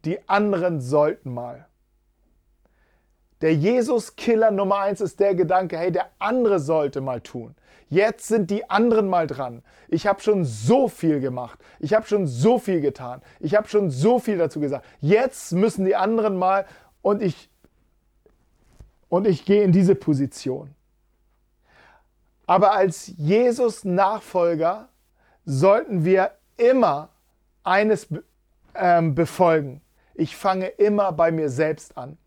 die 0.05 0.27
anderen 0.29 0.79
sollten 0.81 1.33
mal. 1.33 1.67
Der 3.41 3.55
Jesus-Killer 3.55 4.51
Nummer 4.51 4.79
eins 4.79 5.01
ist 5.01 5.19
der 5.19 5.35
Gedanke, 5.35 5.77
hey, 5.77 5.91
der 5.91 6.09
andere 6.19 6.59
sollte 6.59 7.01
mal 7.01 7.21
tun. 7.21 7.55
Jetzt 7.89 8.27
sind 8.27 8.51
die 8.51 8.69
anderen 8.69 9.07
mal 9.07 9.27
dran. 9.27 9.63
Ich 9.87 10.05
habe 10.05 10.21
schon 10.21 10.45
so 10.45 10.87
viel 10.87 11.19
gemacht. 11.19 11.59
Ich 11.79 11.93
habe 11.93 12.05
schon 12.05 12.27
so 12.27 12.59
viel 12.59 12.81
getan. 12.81 13.21
Ich 13.39 13.55
habe 13.55 13.67
schon 13.67 13.89
so 13.89 14.19
viel 14.19 14.37
dazu 14.37 14.59
gesagt. 14.59 14.85
Jetzt 15.01 15.53
müssen 15.53 15.85
die 15.85 15.95
anderen 15.95 16.37
mal 16.37 16.65
und 17.01 17.23
ich 17.23 17.49
und 19.07 19.25
ich 19.25 19.43
gehe 19.43 19.63
in 19.63 19.71
diese 19.71 19.95
Position. 19.95 20.75
Aber 22.45 22.73
als 22.73 23.07
Jesus 23.17 23.83
Nachfolger 23.83 24.89
sollten 25.45 26.05
wir 26.05 26.31
immer 26.57 27.09
eines 27.63 28.07
ähm, 28.75 29.15
befolgen. 29.15 29.81
Ich 30.13 30.35
fange 30.35 30.67
immer 30.67 31.11
bei 31.11 31.31
mir 31.31 31.49
selbst 31.49 31.97
an. 31.97 32.17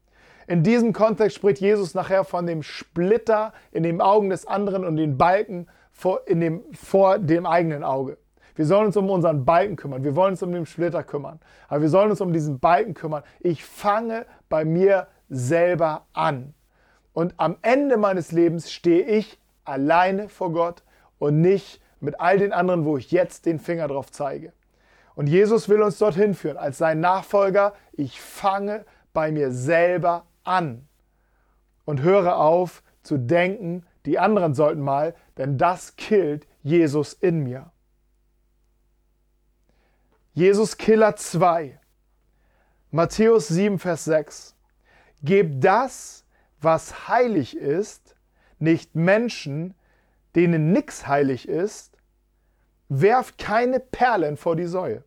In 0.47 0.63
diesem 0.63 0.93
Kontext 0.93 1.37
spricht 1.37 1.61
Jesus 1.61 1.95
nachher 1.95 2.25
von 2.25 2.47
dem 2.47 2.63
Splitter 2.63 3.53
in 3.71 3.83
den 3.83 4.01
Augen 4.01 4.31
des 4.31 4.47
anderen 4.47 4.85
und 4.85 4.97
den 4.97 5.17
Balken 5.17 5.69
vor, 5.93 6.27
in 6.27 6.41
dem, 6.41 6.63
vor 6.75 7.19
dem 7.19 7.47
eigenen 7.47 7.85
Auge. 7.85 8.19
Wir 8.55 8.67
sollen 8.67 8.87
uns 8.87 8.97
um 8.97 9.09
unseren 9.09 9.45
Balken 9.45 9.77
kümmern. 9.77 10.05
Wir 10.05 10.15
wollen 10.15 10.33
uns 10.33 10.43
um 10.43 10.53
den 10.53 10.67
Splitter 10.67 11.03
kümmern. 11.03 11.41
Aber 11.69 11.81
wir 11.81 11.89
sollen 11.89 12.11
uns 12.11 12.21
um 12.21 12.33
diesen 12.33 12.59
Balken 12.59 12.95
kümmern. 12.95 13.23
Ich 13.41 13.65
fange 13.65 14.27
bei 14.49 14.65
mir 14.65 15.07
selber 15.31 16.07
an. 16.13 16.55
Und 17.15 17.35
am 17.39 17.57
Ende 17.63 17.97
meines 17.97 18.33
Lebens 18.33 18.71
stehe 18.71 19.05
ich 19.05 19.39
alleine 19.65 20.29
vor 20.29 20.53
Gott 20.53 20.83
und 21.19 21.41
nicht 21.41 21.81
mit 22.01 22.21
all 22.21 22.39
den 22.39 22.53
anderen, 22.53 22.85
wo 22.85 22.97
ich 22.97 23.11
jetzt 23.11 23.47
den 23.47 23.59
Finger 23.59 23.89
drauf 23.89 24.11
zeige. 24.11 24.53
Und 25.15 25.29
Jesus 25.29 25.69
will 25.69 25.83
uns 25.83 25.99
dorthin 25.99 26.35
führen. 26.35 26.57
Als 26.57 26.79
sein 26.79 27.01
Nachfolger, 27.01 27.75
ich 27.93 28.21
fange 28.21 28.85
bei 29.13 29.31
mir 29.31 29.53
selber 29.53 30.27
an 30.45 30.89
und 31.85 32.03
höre 32.03 32.37
auf 32.37 32.83
zu 33.03 33.19
denken, 33.19 33.85
die 34.07 34.19
anderen 34.19 34.55
sollten 34.55 34.81
mal, 34.81 35.15
denn 35.37 35.59
das 35.59 35.97
killt 35.97 36.47
Jesus 36.63 37.13
in 37.13 37.43
mir. 37.43 37.71
Jesus 40.35 40.79
Killer 40.79 41.15
2. 41.17 41.79
Matthäus 42.91 43.49
7, 43.49 43.79
Vers 43.79 44.05
6. 44.05 44.55
Gebt 45.23 45.63
das, 45.63 46.25
was 46.61 47.09
heilig 47.09 47.57
ist, 47.57 48.17
nicht 48.59 48.95
Menschen, 48.95 49.75
denen 50.35 50.73
nichts 50.73 51.07
heilig 51.07 51.49
ist, 51.49 51.92
werft 53.01 53.39
keine 53.39 53.81
Perlen 53.81 54.37
vor 54.37 54.57
die 54.57 54.67
Säue. 54.67 55.03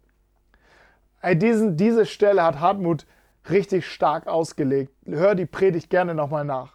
Diesen, 1.34 1.78
diese 1.78 2.06
Stelle 2.06 2.44
hat 2.44 2.60
Hartmut 2.60 3.06
richtig 3.50 3.88
stark 3.88 4.28
ausgelegt. 4.28 4.94
Hör 5.06 5.36
die 5.36 5.46
Predigt 5.46 5.90
gerne 5.90 6.16
nochmal 6.16 6.46
nach. 6.46 6.74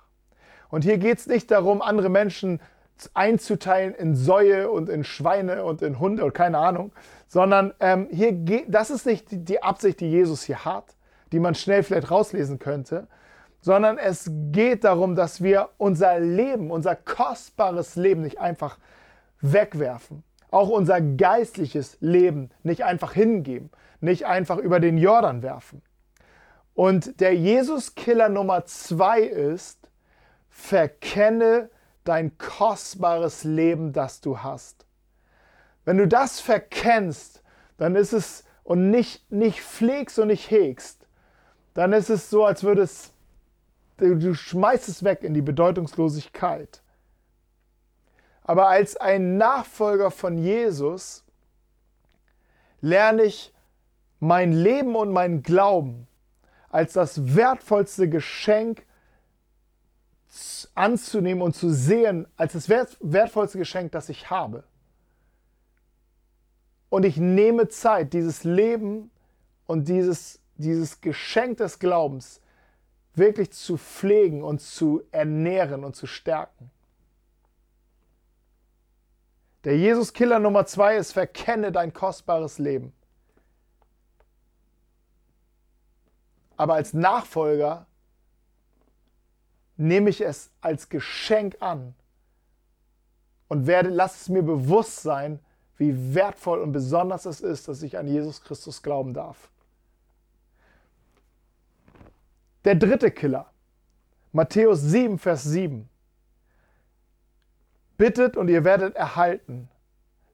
Und 0.70 0.84
hier 0.84 0.98
geht 0.98 1.18
es 1.18 1.26
nicht 1.26 1.50
darum, 1.50 1.82
andere 1.82 2.08
Menschen 2.08 2.60
einzuteilen 3.14 3.94
in 3.94 4.14
Säue 4.14 4.70
und 4.70 4.88
in 4.88 5.04
Schweine 5.04 5.64
und 5.64 5.82
in 5.82 5.98
Hunde 5.98 6.22
oder 6.22 6.32
keine 6.32 6.58
Ahnung, 6.58 6.92
sondern 7.28 7.72
ähm, 7.80 8.08
hier 8.10 8.32
geht, 8.32 8.66
das 8.68 8.90
ist 8.90 9.06
nicht 9.06 9.26
die 9.30 9.62
Absicht, 9.62 10.00
die 10.00 10.10
Jesus 10.10 10.42
hier 10.42 10.64
hat, 10.64 10.96
die 11.32 11.40
man 11.40 11.54
schnell 11.54 11.82
vielleicht 11.82 12.10
rauslesen 12.10 12.58
könnte, 12.58 13.06
sondern 13.62 13.98
es 13.98 14.30
geht 14.52 14.84
darum, 14.84 15.16
dass 15.16 15.42
wir 15.42 15.70
unser 15.78 16.20
Leben, 16.20 16.70
unser 16.70 16.94
kostbares 16.94 17.96
Leben 17.96 18.22
nicht 18.22 18.38
einfach 18.38 18.78
wegwerfen, 19.40 20.22
auch 20.50 20.68
unser 20.68 21.00
geistliches 21.00 21.96
Leben 22.00 22.50
nicht 22.62 22.84
einfach 22.84 23.12
hingeben, 23.12 23.70
nicht 24.00 24.26
einfach 24.26 24.58
über 24.58 24.80
den 24.80 24.98
Jordan 24.98 25.42
werfen. 25.42 25.82
Und 26.74 27.20
der 27.20 27.34
Jesus-Killer 27.34 28.28
Nummer 28.28 28.64
zwei 28.64 29.20
ist, 29.20 29.78
verkenne 30.48 31.70
dein 32.04 32.38
kostbares 32.38 33.44
Leben, 33.44 33.92
das 33.92 34.20
du 34.20 34.38
hast. 34.38 34.86
Wenn 35.84 35.98
du 35.98 36.08
das 36.08 36.40
verkennst, 36.40 37.42
dann 37.76 37.96
ist 37.96 38.12
es 38.12 38.44
und 38.62 38.90
nicht, 38.90 39.30
nicht 39.32 39.60
pflegst 39.60 40.18
und 40.18 40.28
nicht 40.28 40.50
hegst, 40.50 41.06
dann 41.74 41.92
ist 41.92 42.10
es 42.10 42.30
so, 42.30 42.44
als 42.44 42.62
würdest 42.62 43.12
du, 43.96 44.16
du 44.16 44.34
schmeißt 44.34 44.88
es 44.88 45.02
weg 45.02 45.22
in 45.22 45.34
die 45.34 45.42
Bedeutungslosigkeit. 45.42 46.82
Aber 48.50 48.66
als 48.66 48.96
ein 48.96 49.36
Nachfolger 49.36 50.10
von 50.10 50.36
Jesus 50.36 51.22
lerne 52.80 53.22
ich 53.22 53.54
mein 54.18 54.50
Leben 54.50 54.96
und 54.96 55.12
mein 55.12 55.44
Glauben 55.44 56.08
als 56.68 56.94
das 56.94 57.36
wertvollste 57.36 58.08
Geschenk 58.08 58.84
anzunehmen 60.74 61.44
und 61.44 61.54
zu 61.54 61.70
sehen, 61.70 62.26
als 62.36 62.54
das 62.54 62.68
wertvollste 62.68 63.56
Geschenk, 63.56 63.92
das 63.92 64.08
ich 64.08 64.30
habe. 64.30 64.64
Und 66.88 67.04
ich 67.04 67.18
nehme 67.18 67.68
Zeit, 67.68 68.12
dieses 68.14 68.42
Leben 68.42 69.12
und 69.68 69.86
dieses, 69.86 70.40
dieses 70.56 71.00
Geschenk 71.00 71.58
des 71.58 71.78
Glaubens 71.78 72.40
wirklich 73.14 73.52
zu 73.52 73.76
pflegen 73.76 74.42
und 74.42 74.60
zu 74.60 75.04
ernähren 75.12 75.84
und 75.84 75.94
zu 75.94 76.08
stärken. 76.08 76.72
Der 79.64 79.76
Jesus-Killer 79.76 80.38
Nummer 80.38 80.64
zwei 80.66 80.96
ist, 80.96 81.12
verkenne 81.12 81.70
dein 81.70 81.92
kostbares 81.92 82.58
Leben. 82.58 82.92
Aber 86.56 86.74
als 86.74 86.92
Nachfolger 86.92 87.86
nehme 89.76 90.10
ich 90.10 90.20
es 90.20 90.50
als 90.60 90.88
Geschenk 90.88 91.56
an 91.60 91.94
und 93.48 93.66
werde, 93.66 93.88
lass 93.88 94.22
es 94.22 94.28
mir 94.28 94.42
bewusst 94.42 95.02
sein, 95.02 95.40
wie 95.76 96.14
wertvoll 96.14 96.60
und 96.60 96.72
besonders 96.72 97.24
es 97.24 97.40
ist, 97.40 97.66
dass 97.66 97.82
ich 97.82 97.96
an 97.96 98.06
Jesus 98.06 98.42
Christus 98.42 98.82
glauben 98.82 99.14
darf. 99.14 99.50
Der 102.64 102.74
dritte 102.74 103.10
Killer, 103.10 103.50
Matthäus 104.32 104.82
7, 104.82 105.18
Vers 105.18 105.44
7. 105.44 105.88
Bittet 108.00 108.38
und 108.38 108.48
ihr 108.48 108.64
werdet 108.64 108.96
erhalten. 108.96 109.68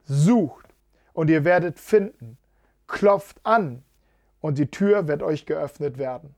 Sucht 0.04 0.66
und 1.12 1.28
ihr 1.28 1.44
werdet 1.44 1.80
finden. 1.80 2.38
Klopft 2.86 3.40
an 3.42 3.82
und 4.40 4.58
die 4.58 4.70
Tür 4.70 5.08
wird 5.08 5.20
euch 5.20 5.46
geöffnet 5.46 5.98
werden. 5.98 6.36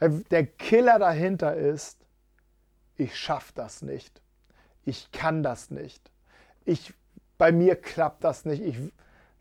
Der 0.00 0.46
Killer 0.46 0.98
dahinter 0.98 1.54
ist, 1.54 1.96
ich 2.96 3.16
schaffe 3.16 3.52
das 3.54 3.82
nicht. 3.82 4.20
Ich 4.84 5.12
kann 5.12 5.44
das 5.44 5.70
nicht. 5.70 6.10
Ich, 6.64 6.92
bei 7.38 7.52
mir 7.52 7.76
klappt 7.76 8.24
das 8.24 8.44
nicht. 8.44 8.60
Ich, 8.60 8.76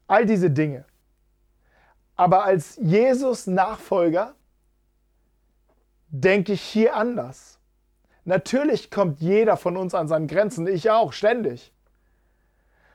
all 0.05 0.27
diese 0.27 0.51
Dinge. 0.51 0.85
Aber 2.15 2.45
als 2.45 2.75
Jesus 2.75 3.47
Nachfolger 3.47 4.35
denke 6.09 6.53
ich 6.53 6.61
hier 6.61 6.95
anders. 6.95 7.56
Natürlich 8.27 8.91
kommt 8.91 9.21
jeder 9.21 9.55
von 9.55 9.77
uns 9.77 9.95
an 9.95 10.09
seinen 10.09 10.27
Grenzen, 10.27 10.67
ich 10.67 10.91
auch, 10.91 11.13
ständig. 11.13 11.71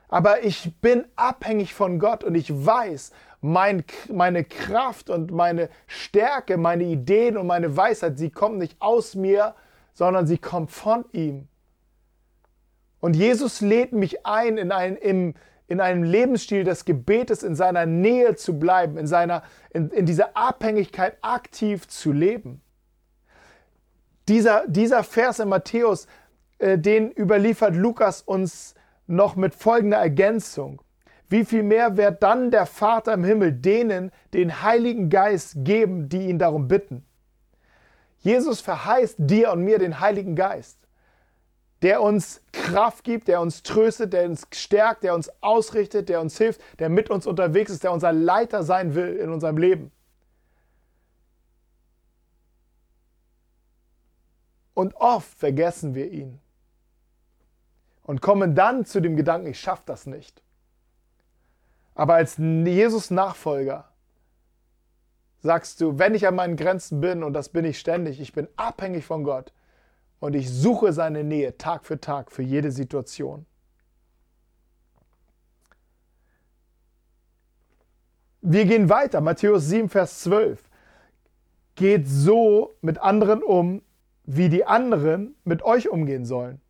Aber 0.07 0.43
ich 0.43 0.79
bin 0.79 1.05
abhängig 1.15 1.73
von 1.73 1.97
Gott 1.97 2.23
und 2.23 2.35
ich 2.35 2.53
weiß, 2.53 3.11
mein, 3.41 3.83
meine 4.11 4.43
Kraft 4.43 5.09
und 5.09 5.31
meine 5.31 5.69
Stärke, 5.87 6.57
meine 6.57 6.83
Ideen 6.83 7.35
und 7.35 7.47
meine 7.47 7.75
Weisheit, 7.75 8.19
sie 8.19 8.29
kommen 8.29 8.59
nicht 8.59 8.79
aus 8.79 9.15
mir, 9.15 9.55
sondern 9.93 10.27
sie 10.27 10.37
kommt 10.37 10.69
von 10.69 11.03
ihm. 11.13 11.47
Und 12.99 13.15
Jesus 13.15 13.59
lädt 13.59 13.91
mich 13.91 14.27
ein, 14.27 14.59
in, 14.59 14.71
ein, 14.71 14.95
im, 14.97 15.33
in 15.67 15.81
einem 15.81 16.03
Lebensstil 16.03 16.63
des 16.63 16.85
Gebetes 16.85 17.41
in 17.41 17.55
seiner 17.55 17.87
Nähe 17.87 18.35
zu 18.35 18.59
bleiben, 18.59 18.97
in, 18.97 19.07
seiner, 19.07 19.41
in, 19.71 19.89
in 19.89 20.05
dieser 20.05 20.37
Abhängigkeit 20.37 21.17
aktiv 21.23 21.87
zu 21.87 22.11
leben. 22.11 22.62
Dieser, 24.27 24.67
dieser 24.67 25.03
Vers 25.03 25.39
in 25.39 25.49
Matthäus, 25.49 26.07
äh, 26.59 26.77
den 26.77 27.11
überliefert 27.11 27.75
Lukas 27.75 28.21
uns 28.21 28.75
noch 29.07 29.35
mit 29.35 29.53
folgender 29.53 29.97
Ergänzung. 29.97 30.81
Wie 31.29 31.45
viel 31.45 31.63
mehr 31.63 31.97
wird 31.97 32.21
dann 32.21 32.51
der 32.51 32.65
Vater 32.65 33.13
im 33.13 33.23
Himmel 33.23 33.53
denen 33.53 34.11
den 34.33 34.61
Heiligen 34.61 35.09
Geist 35.09 35.55
geben, 35.57 36.09
die 36.09 36.27
ihn 36.27 36.39
darum 36.39 36.67
bitten? 36.67 37.05
Jesus 38.19 38.61
verheißt 38.61 39.15
dir 39.17 39.51
und 39.51 39.63
mir 39.63 39.79
den 39.79 39.99
Heiligen 39.99 40.35
Geist 40.35 40.83
der 41.83 42.01
uns 42.01 42.41
Kraft 42.53 43.03
gibt, 43.03 43.27
der 43.27 43.41
uns 43.41 43.61
tröstet, 43.61 44.13
der 44.13 44.25
uns 44.25 44.47
stärkt, 44.53 45.03
der 45.03 45.13
uns 45.13 45.29
ausrichtet, 45.41 46.07
der 46.07 46.21
uns 46.21 46.37
hilft, 46.37 46.61
der 46.79 46.87
mit 46.89 47.09
uns 47.09 47.27
unterwegs 47.27 47.71
ist, 47.71 47.83
der 47.83 47.91
unser 47.91 48.13
Leiter 48.13 48.63
sein 48.63 48.95
will 48.95 49.17
in 49.17 49.29
unserem 49.29 49.57
Leben. 49.57 49.91
Und 54.73 54.95
oft 54.95 55.37
vergessen 55.37 55.93
wir 55.95 56.09
ihn 56.11 56.39
und 58.03 58.21
kommen 58.21 58.55
dann 58.55 58.85
zu 58.85 59.01
dem 59.01 59.15
Gedanken, 59.15 59.47
ich 59.47 59.59
schaffe 59.59 59.83
das 59.85 60.05
nicht. 60.05 60.41
Aber 61.95 62.15
als 62.15 62.37
Jesus-Nachfolger 62.37 63.89
sagst 65.41 65.81
du, 65.81 65.99
wenn 65.99 66.15
ich 66.15 66.27
an 66.27 66.35
meinen 66.35 66.57
Grenzen 66.57 67.01
bin, 67.01 67.23
und 67.23 67.33
das 67.33 67.49
bin 67.49 67.65
ich 67.65 67.79
ständig, 67.79 68.19
ich 68.19 68.33
bin 68.33 68.47
abhängig 68.55 69.05
von 69.05 69.23
Gott, 69.23 69.53
und 70.19 70.35
ich 70.35 70.49
suche 70.49 70.93
seine 70.93 71.23
Nähe 71.23 71.57
Tag 71.57 71.85
für 71.85 71.99
Tag 71.99 72.31
für 72.31 72.43
jede 72.43 72.71
Situation. 72.71 73.45
Wir 78.41 78.65
gehen 78.65 78.89
weiter, 78.89 79.21
Matthäus 79.21 79.67
7, 79.67 79.89
Vers 79.89 80.21
12. 80.21 80.63
Geht 81.75 82.07
so 82.07 82.73
mit 82.81 82.99
anderen 82.99 83.43
um, 83.43 83.81
wie 84.23 84.49
die 84.49 84.65
anderen 84.65 85.35
mit 85.43 85.63
euch 85.63 85.89
umgehen 85.89 86.25
sollen. 86.25 86.61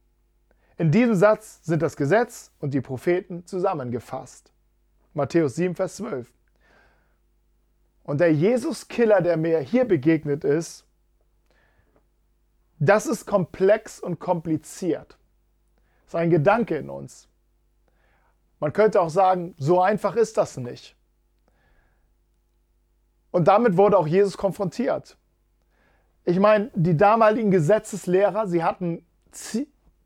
In 0.78 0.92
diesem 0.92 1.16
Satz 1.16 1.60
sind 1.64 1.82
das 1.82 1.96
Gesetz 1.96 2.52
und 2.60 2.74
die 2.74 2.82
Propheten 2.82 3.46
zusammengefasst. 3.46 4.52
Matthäus 5.14 5.56
7, 5.56 5.76
Vers 5.76 5.98
12. 5.98 6.32
Und 8.04 8.20
der 8.20 8.34
Jesus-Killer, 8.34 9.22
der 9.22 9.38
mir 9.38 9.60
hier 9.60 9.86
begegnet 9.86 10.44
ist, 10.44 10.86
das 12.80 13.06
ist 13.06 13.26
komplex 13.26 14.00
und 14.00 14.20
kompliziert. 14.20 15.18
Das 16.04 16.08
ist 16.10 16.16
ein 16.16 16.30
Gedanke 16.30 16.76
in 16.76 16.90
uns. 16.90 17.30
Man 18.60 18.74
könnte 18.74 19.00
auch 19.00 19.10
sagen, 19.10 19.56
so 19.58 19.82
einfach 19.82 20.16
ist 20.16 20.38
das 20.38 20.58
nicht. 20.58 20.98
Und 23.32 23.48
damit 23.48 23.78
wurde 23.78 23.98
auch 23.98 24.08
Jesus 24.08 24.38
konfrontiert. 24.38 25.18
Ich 26.26 26.40
meine, 26.40 26.72
die 26.74 26.96
damaligen 26.96 27.52
Gesetzeslehrer, 27.52 28.48
sie 28.48 28.64
hatten 28.64 29.06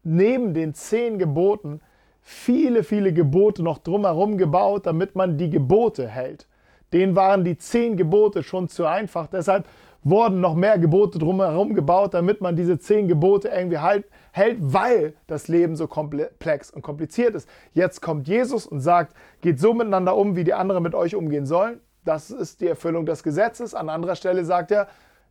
neben 0.03 0.53
den 0.53 0.73
zehn 0.73 1.19
Geboten 1.19 1.81
viele, 2.21 2.83
viele 2.83 3.13
Gebote 3.13 3.61
noch 3.61 3.77
drumherum 3.77 4.37
gebaut, 4.37 4.85
damit 4.85 5.15
man 5.15 5.37
die 5.37 5.49
Gebote 5.49 6.07
hält. 6.07 6.47
Denen 6.91 7.15
waren 7.15 7.43
die 7.43 7.57
zehn 7.57 7.97
Gebote 7.97 8.41
schon 8.41 8.67
zu 8.67 8.85
einfach. 8.85 9.27
Deshalb 9.27 9.65
wurden 10.03 10.39
noch 10.41 10.55
mehr 10.55 10.79
Gebote 10.79 11.19
drumherum 11.19 11.75
gebaut, 11.75 12.13
damit 12.13 12.41
man 12.41 12.55
diese 12.55 12.79
zehn 12.79 13.07
Gebote 13.07 13.49
irgendwie 13.49 13.79
halt, 13.79 14.05
hält, 14.31 14.57
weil 14.59 15.13
das 15.27 15.47
Leben 15.47 15.75
so 15.75 15.87
komplex 15.87 16.71
und 16.71 16.81
kompliziert 16.81 17.35
ist. 17.35 17.47
Jetzt 17.73 18.01
kommt 18.01 18.27
Jesus 18.27 18.65
und 18.65 18.79
sagt, 18.79 19.13
geht 19.41 19.59
so 19.59 19.73
miteinander 19.73 20.15
um, 20.15 20.35
wie 20.35 20.43
die 20.43 20.53
anderen 20.53 20.81
mit 20.81 20.95
euch 20.95 21.15
umgehen 21.15 21.45
sollen. 21.45 21.81
Das 22.05 22.31
ist 22.31 22.61
die 22.61 22.67
Erfüllung 22.67 23.05
des 23.05 23.21
Gesetzes. 23.21 23.75
An 23.75 23.89
anderer 23.89 24.15
Stelle 24.15 24.45
sagt 24.45 24.71
er, 24.71 24.87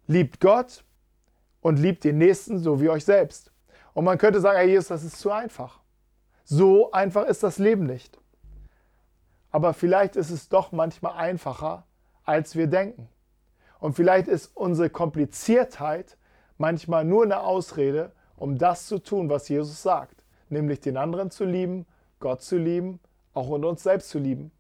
liebt 0.07 0.41
Gott 0.41 0.85
und 1.61 1.79
liebt 1.79 2.05
den 2.05 2.19
Nächsten 2.19 2.59
so 2.59 2.81
wie 2.81 2.89
euch 2.89 3.05
selbst. 3.05 3.53
Und 3.93 4.05
man 4.05 4.19
könnte 4.19 4.41
sagen, 4.41 4.59
Herr 4.59 4.67
Jesus, 4.67 4.89
das 4.89 5.05
ist 5.05 5.19
zu 5.19 5.31
einfach. 5.31 5.81
So 6.45 6.93
einfach 6.93 7.25
ist 7.25 7.43
das 7.43 7.59
Leben 7.59 7.87
nicht. 7.87 8.19
Aber 9.51 9.75
vielleicht 9.75 10.17
ist 10.17 10.31
es 10.31 10.49
doch 10.49 10.71
manchmal 10.71 11.15
einfacher, 11.15 11.87
als 12.25 12.57
wir 12.57 12.67
denken. 12.67 13.09
Und 13.79 13.95
vielleicht 13.95 14.29
ist 14.29 14.55
unsere 14.55 14.91
Kompliziertheit 14.91 16.17
manchmal 16.59 17.05
nur 17.05 17.25
eine 17.25 17.41
Ausrede, 17.41 18.13
um 18.37 18.59
das 18.59 18.87
zu 18.87 18.99
tun, 18.99 19.29
was 19.29 19.49
Jesus 19.49 19.83
sagt, 19.83 20.25
nämlich 20.49 20.81
den 20.81 20.97
anderen 20.97 21.31
zu 21.31 21.45
lieben, 21.45 21.87
Gott 22.21 22.43
zu 22.43 22.59
lieben, 22.59 23.01
auch 23.35 23.49
und 23.49 23.65
uns 23.65 23.83
selbst 23.83 24.11
zu 24.11 24.19
lieben. 24.19 24.51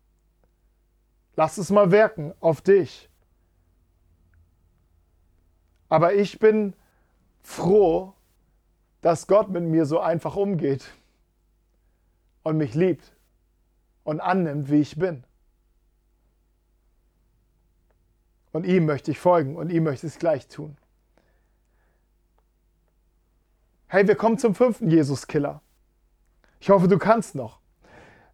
Lass 1.36 1.58
es 1.58 1.70
mal 1.70 1.90
wirken 1.90 2.32
auf 2.40 2.60
dich. 2.62 3.10
Aber 5.88 6.14
ich 6.14 6.38
bin 6.38 6.74
froh, 7.42 8.12
dass 9.02 9.26
Gott 9.26 9.50
mit 9.50 9.62
mir 9.62 9.86
so 9.86 10.00
einfach 10.00 10.36
umgeht 10.36 10.84
und 12.42 12.56
mich 12.56 12.74
liebt 12.74 13.12
und 14.04 14.20
annimmt, 14.20 14.70
wie 14.70 14.80
ich 14.80 14.96
bin. 14.96 15.24
Und 18.52 18.64
ihm 18.64 18.86
möchte 18.86 19.10
ich 19.10 19.18
folgen 19.18 19.56
und 19.56 19.70
ihm 19.70 19.84
möchte 19.84 20.06
ich 20.06 20.14
es 20.14 20.18
gleich 20.18 20.48
tun. 20.48 20.76
Hey, 23.88 24.08
wir 24.08 24.16
kommen 24.16 24.38
zum 24.38 24.54
fünften 24.54 24.90
Jesus-Killer. 24.90 25.60
Ich 26.58 26.70
hoffe, 26.70 26.88
du 26.88 26.98
kannst 26.98 27.34
noch. 27.34 27.60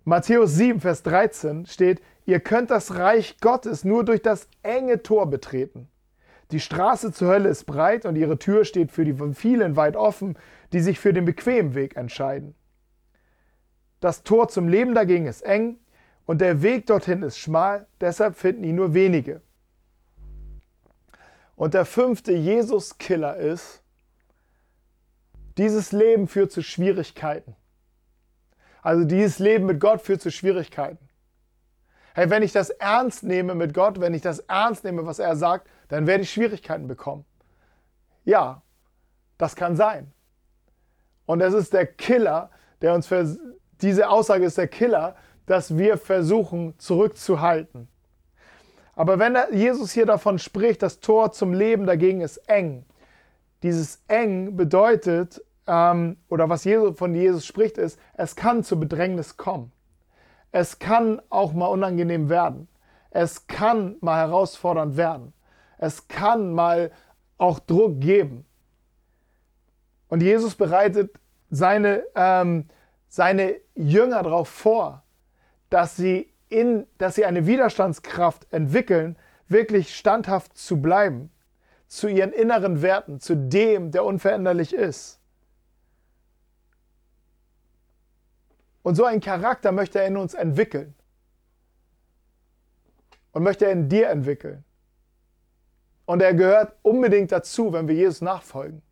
Matthäus 0.04 0.54
7, 0.54 0.80
Vers 0.80 1.02
13 1.02 1.66
steht, 1.66 2.00
ihr 2.24 2.40
könnt 2.40 2.70
das 2.70 2.94
Reich 2.94 3.38
Gottes 3.40 3.84
nur 3.84 4.04
durch 4.04 4.22
das 4.22 4.48
enge 4.62 5.02
Tor 5.02 5.28
betreten. 5.28 5.88
Die 6.52 6.60
Straße 6.60 7.12
zur 7.12 7.28
Hölle 7.28 7.48
ist 7.48 7.64
breit 7.64 8.04
und 8.04 8.14
ihre 8.14 8.38
Tür 8.38 8.66
steht 8.66 8.92
für 8.92 9.06
die 9.06 9.16
vielen 9.34 9.74
weit 9.76 9.96
offen, 9.96 10.36
die 10.74 10.80
sich 10.80 11.00
für 11.00 11.14
den 11.14 11.24
bequemen 11.24 11.74
Weg 11.74 11.96
entscheiden. 11.96 12.54
Das 14.00 14.22
Tor 14.22 14.48
zum 14.48 14.68
Leben 14.68 14.94
dagegen 14.94 15.26
ist 15.26 15.40
eng 15.42 15.78
und 16.26 16.42
der 16.42 16.60
Weg 16.60 16.86
dorthin 16.86 17.22
ist 17.22 17.38
schmal, 17.38 17.86
deshalb 18.00 18.36
finden 18.36 18.64
ihn 18.64 18.76
nur 18.76 18.92
wenige. 18.92 19.40
Und 21.56 21.72
der 21.72 21.86
fünfte 21.86 22.32
Jesus-Killer 22.32 23.36
ist, 23.36 23.82
dieses 25.56 25.92
Leben 25.92 26.28
führt 26.28 26.52
zu 26.52 26.62
Schwierigkeiten. 26.62 27.56
Also 28.82 29.04
dieses 29.04 29.38
Leben 29.38 29.66
mit 29.66 29.80
Gott 29.80 30.02
führt 30.02 30.20
zu 30.20 30.30
Schwierigkeiten. 30.30 31.08
Hey, 32.14 32.28
wenn 32.28 32.42
ich 32.42 32.52
das 32.52 32.68
ernst 32.68 33.22
nehme 33.22 33.54
mit 33.54 33.72
Gott, 33.72 34.00
wenn 34.00 34.12
ich 34.12 34.22
das 34.22 34.40
ernst 34.40 34.84
nehme, 34.84 35.06
was 35.06 35.18
er 35.18 35.36
sagt, 35.36 35.68
dann 35.92 36.06
werde 36.06 36.22
ich 36.22 36.30
Schwierigkeiten 36.30 36.88
bekommen. 36.88 37.26
Ja, 38.24 38.62
das 39.36 39.54
kann 39.54 39.76
sein. 39.76 40.10
Und 41.26 41.42
es 41.42 41.52
ist 41.52 41.74
der 41.74 41.84
Killer, 41.86 42.50
der 42.80 42.94
uns, 42.94 43.10
diese 43.82 44.08
Aussage 44.08 44.46
ist 44.46 44.56
der 44.56 44.68
Killer, 44.68 45.16
dass 45.44 45.76
wir 45.76 45.98
versuchen 45.98 46.78
zurückzuhalten. 46.78 47.88
Aber 48.94 49.18
wenn 49.18 49.36
Jesus 49.52 49.92
hier 49.92 50.06
davon 50.06 50.38
spricht, 50.38 50.82
das 50.82 51.00
Tor 51.00 51.32
zum 51.32 51.52
Leben 51.52 51.84
dagegen 51.84 52.22
ist 52.22 52.38
eng. 52.48 52.86
Dieses 53.62 54.02
eng 54.08 54.56
bedeutet, 54.56 55.44
ähm, 55.66 56.16
oder 56.30 56.48
was 56.48 56.64
Jesus, 56.64 56.96
von 56.98 57.14
Jesus 57.14 57.44
spricht, 57.44 57.76
ist, 57.76 57.98
es 58.14 58.34
kann 58.34 58.64
zu 58.64 58.80
Bedrängnis 58.80 59.36
kommen. 59.36 59.72
Es 60.52 60.78
kann 60.78 61.20
auch 61.28 61.52
mal 61.52 61.66
unangenehm 61.66 62.30
werden. 62.30 62.68
Es 63.10 63.46
kann 63.46 63.96
mal 64.00 64.16
herausfordernd 64.16 64.96
werden. 64.96 65.34
Es 65.82 66.06
kann 66.06 66.52
mal 66.52 66.92
auch 67.38 67.58
Druck 67.58 68.00
geben. 68.00 68.46
Und 70.06 70.22
Jesus 70.22 70.54
bereitet 70.54 71.18
seine, 71.50 72.04
ähm, 72.14 72.68
seine 73.08 73.56
Jünger 73.74 74.22
darauf 74.22 74.48
vor, 74.48 75.02
dass 75.70 75.96
sie 75.96 76.32
in, 76.48 76.86
dass 76.98 77.16
sie 77.16 77.24
eine 77.24 77.48
Widerstandskraft 77.48 78.46
entwickeln, 78.52 79.16
wirklich 79.48 79.96
standhaft 79.96 80.56
zu 80.56 80.80
bleiben, 80.80 81.32
zu 81.88 82.06
ihren 82.06 82.32
inneren 82.32 82.80
Werten, 82.80 83.18
zu 83.18 83.36
dem, 83.36 83.90
der 83.90 84.04
unveränderlich 84.04 84.72
ist. 84.72 85.18
Und 88.84 88.94
so 88.94 89.04
einen 89.04 89.20
Charakter 89.20 89.72
möchte 89.72 89.98
er 89.98 90.06
in 90.06 90.16
uns 90.16 90.34
entwickeln. 90.34 90.94
Und 93.32 93.42
möchte 93.42 93.64
er 93.64 93.72
in 93.72 93.88
dir 93.88 94.10
entwickeln. 94.10 94.64
Und 96.12 96.20
er 96.20 96.34
gehört 96.34 96.76
unbedingt 96.82 97.32
dazu, 97.32 97.72
wenn 97.72 97.88
wir 97.88 97.94
Jesus 97.94 98.20
nachfolgen. 98.20 98.82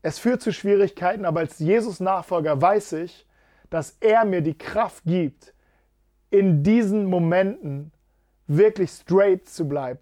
Es 0.00 0.18
führt 0.18 0.40
zu 0.40 0.50
Schwierigkeiten, 0.50 1.26
aber 1.26 1.40
als 1.40 1.58
Jesus-Nachfolger 1.58 2.62
weiß 2.62 2.92
ich, 2.92 3.26
dass 3.68 3.98
er 4.00 4.24
mir 4.24 4.40
die 4.40 4.56
Kraft 4.56 5.04
gibt, 5.04 5.52
in 6.30 6.62
diesen 6.62 7.04
Momenten 7.04 7.92
wirklich 8.46 8.88
straight 8.90 9.46
zu 9.46 9.68
bleiben. 9.68 10.00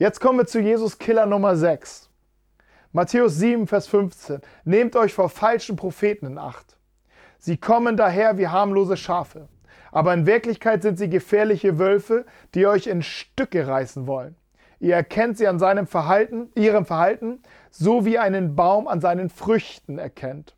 Jetzt 0.00 0.18
kommen 0.18 0.40
wir 0.40 0.46
zu 0.46 0.58
Jesus 0.58 0.98
Killer 0.98 1.26
Nummer 1.26 1.54
6. 1.54 2.10
Matthäus 2.90 3.36
7, 3.36 3.68
Vers 3.68 3.86
15. 3.86 4.40
Nehmt 4.64 4.96
euch 4.96 5.14
vor 5.14 5.28
falschen 5.30 5.76
Propheten 5.76 6.26
in 6.26 6.38
Acht. 6.38 6.74
Sie 7.44 7.58
kommen 7.58 7.98
daher 7.98 8.38
wie 8.38 8.48
harmlose 8.48 8.96
Schafe, 8.96 9.48
aber 9.92 10.14
in 10.14 10.24
Wirklichkeit 10.24 10.80
sind 10.80 10.98
sie 10.98 11.10
gefährliche 11.10 11.78
Wölfe, 11.78 12.24
die 12.54 12.66
euch 12.66 12.86
in 12.86 13.02
Stücke 13.02 13.66
reißen 13.66 14.06
wollen. 14.06 14.34
Ihr 14.80 14.94
erkennt 14.94 15.36
sie 15.36 15.46
an 15.46 15.58
seinem 15.58 15.86
Verhalten, 15.86 16.50
ihrem 16.54 16.86
Verhalten, 16.86 17.42
so 17.70 18.06
wie 18.06 18.16
einen 18.16 18.56
Baum 18.56 18.88
an 18.88 19.02
seinen 19.02 19.28
Früchten 19.28 19.98
erkennt. 19.98 20.54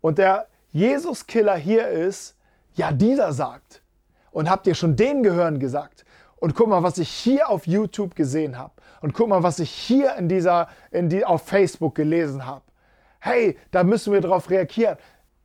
Und 0.00 0.18
der 0.18 0.48
Jesus-Killer 0.72 1.54
hier 1.54 1.86
ist, 1.86 2.36
ja, 2.74 2.90
dieser 2.90 3.32
sagt. 3.32 3.82
Und 4.32 4.50
habt 4.50 4.66
ihr 4.66 4.74
schon 4.74 4.96
den 4.96 5.22
gehören 5.22 5.60
gesagt? 5.60 6.04
Und 6.40 6.56
guck 6.56 6.66
mal, 6.66 6.82
was 6.82 6.98
ich 6.98 7.08
hier 7.08 7.50
auf 7.50 7.68
YouTube 7.68 8.16
gesehen 8.16 8.58
habe. 8.58 8.72
Und 9.00 9.14
guck 9.14 9.28
mal, 9.28 9.44
was 9.44 9.60
ich 9.60 9.70
hier 9.70 10.16
in 10.16 10.28
dieser, 10.28 10.66
in 10.90 11.08
die, 11.08 11.24
auf 11.24 11.42
Facebook 11.42 11.94
gelesen 11.94 12.46
habe. 12.46 12.62
Hey, 13.18 13.58
da 13.70 13.84
müssen 13.84 14.12
wir 14.12 14.20
drauf 14.20 14.50
reagieren. 14.50 14.96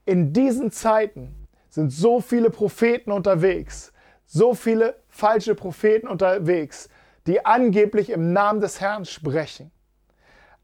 In 0.06 0.34
diesen 0.34 0.72
Zeiten 0.72 1.48
sind 1.70 1.92
so 1.92 2.22
viele 2.22 2.50
Propheten 2.50 3.12
unterwegs, 3.12 3.94
so 4.26 4.54
viele 4.54 4.96
falsche 5.10 5.56
Propheten 5.56 6.08
unterwegs, 6.08 6.90
die 7.26 7.46
angeblich 7.46 8.10
im 8.10 8.34
Namen 8.34 8.62
des 8.62 8.80
Herrn 8.82 9.06
sprechen. 9.06 9.72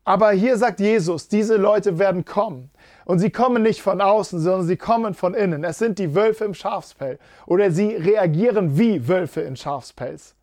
Aber 0.04 0.32
hier 0.32 0.58
sagt 0.58 0.80
Jesus, 0.80 1.28
diese 1.28 1.56
Leute 1.56 2.00
werden 2.00 2.26
kommen. 2.26 2.72
Und 3.06 3.20
sie 3.20 3.30
kommen 3.30 3.62
nicht 3.62 3.82
von 3.82 4.02
außen, 4.02 4.40
sondern 4.40 4.66
sie 4.66 4.78
kommen 4.78 5.14
von 5.14 5.34
innen. 5.34 5.64
Es 5.64 5.78
sind 5.78 6.00
die 6.00 6.16
Wölfe 6.16 6.46
im 6.46 6.54
Schafspelz. 6.54 7.20
Oder 7.46 7.70
sie 7.72 7.96
reagieren 7.96 8.78
wie 8.78 9.08
Wölfe 9.08 9.42
in 9.42 9.56
Schafspelz. 9.56 10.36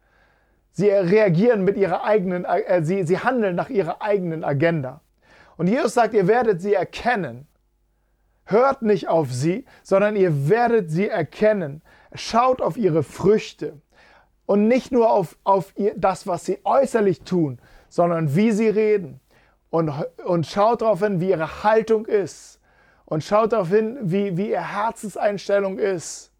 Sie 0.70 0.88
reagieren 0.88 1.64
mit 1.64 1.76
ihrer 1.76 2.04
eigenen, 2.04 2.44
äh, 2.44 2.82
sie, 2.84 3.02
sie 3.04 3.18
handeln 3.18 3.56
nach 3.56 3.70
ihrer 3.70 4.02
eigenen 4.02 4.44
Agenda. 4.44 5.00
Und 5.56 5.68
Jesus 5.68 5.94
sagt, 5.94 6.14
ihr 6.14 6.26
werdet 6.26 6.60
sie 6.60 6.74
erkennen. 6.74 7.46
Hört 8.44 8.82
nicht 8.82 9.08
auf 9.08 9.32
sie, 9.32 9.64
sondern 9.82 10.16
ihr 10.16 10.48
werdet 10.48 10.90
sie 10.90 11.08
erkennen. 11.08 11.82
Schaut 12.14 12.62
auf 12.62 12.76
ihre 12.76 13.02
Früchte. 13.02 13.80
Und 14.46 14.68
nicht 14.68 14.92
nur 14.92 15.10
auf, 15.10 15.36
auf 15.42 15.72
ihr, 15.76 15.94
das, 15.96 16.26
was 16.26 16.44
sie 16.44 16.60
äußerlich 16.64 17.22
tun, 17.22 17.58
sondern 17.88 18.36
wie 18.36 18.52
sie 18.52 18.68
reden 18.68 19.20
und, 19.70 19.92
und 20.24 20.46
schaut 20.46 20.82
darauf 20.82 21.00
hin, 21.00 21.20
wie 21.20 21.30
ihre 21.30 21.64
Haltung 21.64 22.06
ist. 22.06 22.60
Und 23.04 23.22
schaut 23.24 23.52
darauf 23.52 23.68
hin, 23.68 23.98
wie, 24.02 24.36
wie 24.36 24.50
ihre 24.50 24.72
Herzenseinstellung 24.74 25.78
ist. 25.78 26.32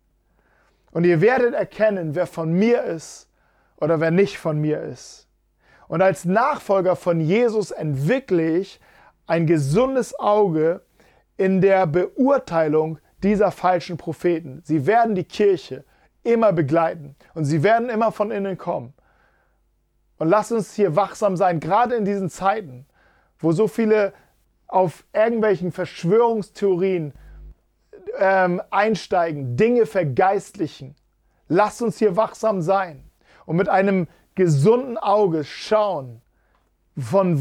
Und 0.91 1.05
ihr 1.05 1.21
werdet 1.21 1.55
erkennen, 1.55 2.15
wer 2.15 2.27
von 2.27 2.53
mir 2.53 2.85
ist 2.85 3.29
oder 3.77 4.01
wer 4.01 4.11
nicht 4.11 4.39
von 4.39 4.61
mir 4.61 4.81
ist. 4.81 5.29
Und 5.89 6.03
als 6.03 6.25
Nachfolger 6.25 6.97
von 6.97 7.21
Jesus 7.21 7.71
entwickle 7.71 8.59
ich 8.59 8.81
ein 9.27 9.47
gesundes 9.47 10.19
Auge 10.19 10.83
in 11.37 11.61
der 11.61 11.87
Beurteilung 11.87 12.99
dieser 13.23 13.51
falschen 13.51 13.97
Propheten. 13.97 14.63
Sie 14.65 14.87
werden 14.87 15.15
die 15.15 15.25
Kirche 15.25 15.85
immer 16.23 16.53
begleiten 16.53 17.17
und 17.35 17.45
sie 17.45 17.63
werden 17.63 17.89
immer 17.89 18.13
von 18.13 18.31
innen 18.31 18.59
kommen. 18.59 18.95
Und 20.19 20.29
lasst 20.29 20.53
uns 20.53 20.75
hier 20.75 20.97
wachsam 20.97 21.37
sein, 21.37 21.61
gerade 21.61 21.95
in 21.95 22.05
diesen 22.05 22.31
Zeiten, 22.31 22.87
wo 23.39 23.53
so 23.53 23.69
viele 23.69 24.13
auf 24.67 25.05
irgendwelchen 25.13 25.73
Verschwörungstheorien 25.73 27.13
ähm, 28.19 28.63
einsteigen, 28.71 29.57
Dinge 29.57 29.87
vergeistlichen. 29.87 30.97
Lasst 31.49 31.83
uns 31.83 31.99
hier 31.99 32.17
wachsam 32.17 32.63
sein 32.63 33.05
und 33.45 33.57
mit 33.57 33.69
einem 33.69 34.09
gesunden 34.35 34.99
Auge 34.99 35.45
schauen, 35.45 36.23
von 36.99 37.37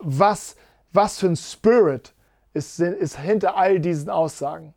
was, 0.00 0.56
was 0.96 1.18
für 1.18 1.26
ein 1.26 1.36
Spirit 1.36 2.14
ist, 2.54 2.80
ist 2.80 3.18
hinter 3.18 3.56
all 3.56 3.78
diesen 3.78 4.10
Aussagen. 4.10 4.74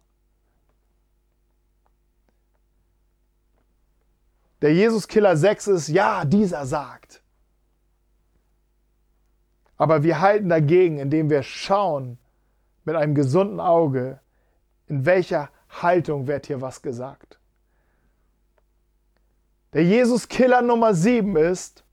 Der 4.61 4.73
Jesus-Killer 4.73 5.37
6 5.37 5.67
ist, 5.67 5.87
ja, 5.87 6.25
dieser 6.25 6.65
sagt. 6.65 7.21
Aber 9.77 10.03
wir 10.03 10.19
halten 10.19 10.49
dagegen, 10.49 10.99
indem 10.99 11.29
wir 11.29 11.41
schauen 11.41 12.19
mit 12.83 12.95
einem 12.95 13.15
gesunden 13.15 13.61
Auge, 13.61 14.19
in 14.87 15.05
welcher 15.05 15.49
Haltung 15.69 16.27
wird 16.27 16.47
hier 16.47 16.59
was 16.59 16.81
gesagt. 16.81 17.39
Der 19.71 19.85
Jesus-Killer 19.85 20.61
Nummer 20.61 20.93
7 20.93 21.37
ist 21.37 21.85